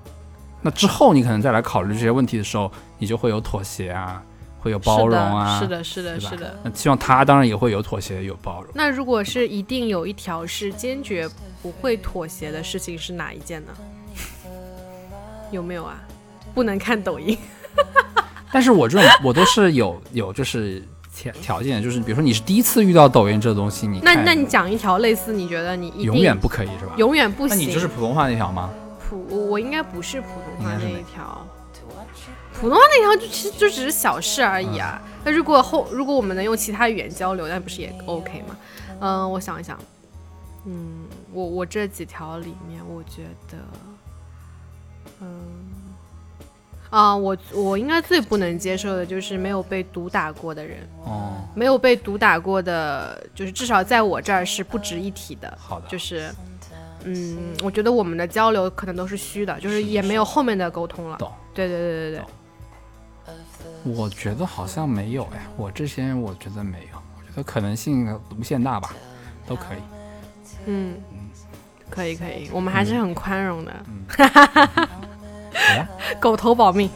[0.61, 4.23] 那之后你可能再来考虑这些问题的时候，你就会有妥协啊，
[4.61, 6.59] 会有包容啊，是的，是的，是的。
[6.65, 8.71] 那希望他当然也会有妥协，有包容。
[8.75, 11.29] 那如果是一定有一条是坚决
[11.63, 13.73] 不会妥协的事情是哪一件呢？
[15.53, 16.01] 有没有啊？
[16.55, 17.39] 不能看抖音。
[18.51, 20.83] 但是我这种我都是有有就是
[21.15, 26.95] 条条件，就是比如说你是第一次遇到抖音这东西，你那那你讲一条类似你觉得你永远不可以是吧？
[26.97, 27.65] 永远不行那。
[27.65, 28.71] 你就是普通话那条吗？
[29.09, 31.47] 普，我我应该不是普通话那一条。
[32.61, 35.01] 普通话那条就其实就只是小事而已啊。
[35.25, 38.57] 那、如果后如果我们能用其他语言交流，那不是也 OK 吗？
[39.01, 39.79] 嗯、我想一想，
[40.67, 43.59] 嗯，我我这几条里面，我觉得，
[45.21, 45.29] 嗯，
[46.91, 55.57] 啊，我我应该最不能接受的就是没有被毒打过的人，哦，没有被毒打过的，就是至少在我这儿是不值一提的。
[55.61, 56.29] 好的，就是，
[57.15, 61.17] 嗯，我觉得我们的交流可能都是虚的，就是也没有后面的沟通了。
[61.19, 61.31] 懂。
[61.55, 62.21] 对对对对
[63.85, 68.95] 对，我觉得好像没有哎，我这些我觉得没有，我觉得可能性无限大吧，
[69.47, 69.79] 都可以。
[70.67, 70.97] 嗯，
[71.91, 73.73] 可以可以，我们还是很宽容的。
[74.09, 74.25] 好
[75.75, 75.89] 呀，
[76.21, 76.89] 狗头保命。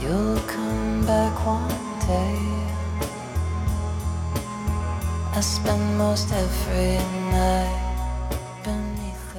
[0.00, 1.68] You'll come back one
[2.00, 2.47] day.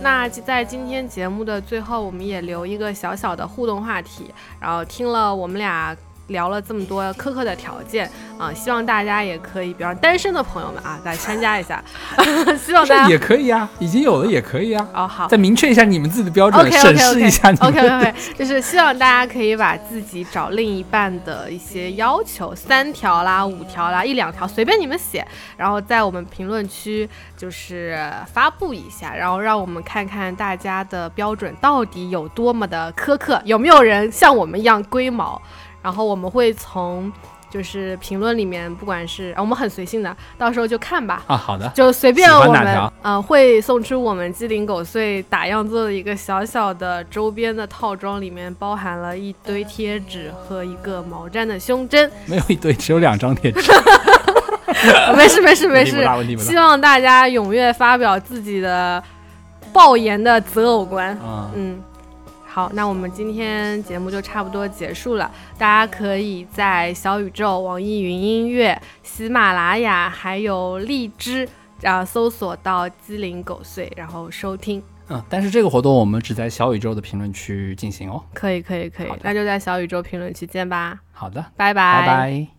[0.02, 4.34] 那在今天节目的最后，我们也留一个小小的互动话题。
[4.62, 5.96] 然后听了我们俩
[6.30, 11.84] 聊了这么多苛刻的条件啊、希望大家也可以，比方单身的朋友们啊，来参加一下。
[12.58, 14.88] 希望大家也可以啊，已经有了也可以啊。
[14.94, 17.68] 哦好，再明确一下你们自己的标准审视一下你们。
[17.68, 25.28] OK OK，就是希望大家可以把自己找另一半的一些要求，三条啦、五条啦、一两条，随便你们写，
[25.58, 28.00] 然后在我们评论区就是
[28.32, 35.42] 发布一下，然后让我们看看大家的标准到底有多么的苛刻，有没有人像我们一样龟毛，
[35.82, 37.12] 然后我们会从。
[37.52, 41.24] 就是评论里面，不管是、啊我们很随性的，到时候就看吧。
[41.26, 52.12] 啊，好的，就随便我们呃会送出我们鸡零狗碎打样做的一个小小的周边的套装，里面包含了一堆贴纸和一个毛毡的胸针。
[52.28, 53.72] 没有一堆，只有两张贴纸。
[55.08, 56.08] 呃 没事没事没事
[56.38, 59.04] 希望大家踊跃发表自己的
[59.74, 61.18] 爆言的择偶观。
[61.24, 61.84] 嗯，嗯，
[62.60, 65.32] 好，那我们今天节目就差不多结束了。
[65.58, 71.48] 大家可以在小宇宙、网易云音乐、喜马拉雅还有荔枝
[71.84, 74.84] 啊搜索到“鸡零狗碎”，然后收听。
[75.08, 78.22] 嗯，但是这个活动我们只在小宇宙的评论区进行哦。
[78.34, 82.30] 可以可以可以，那就在小宇宙评论区见吧，好的，拜拜拜。
[82.30, 82.59] whispered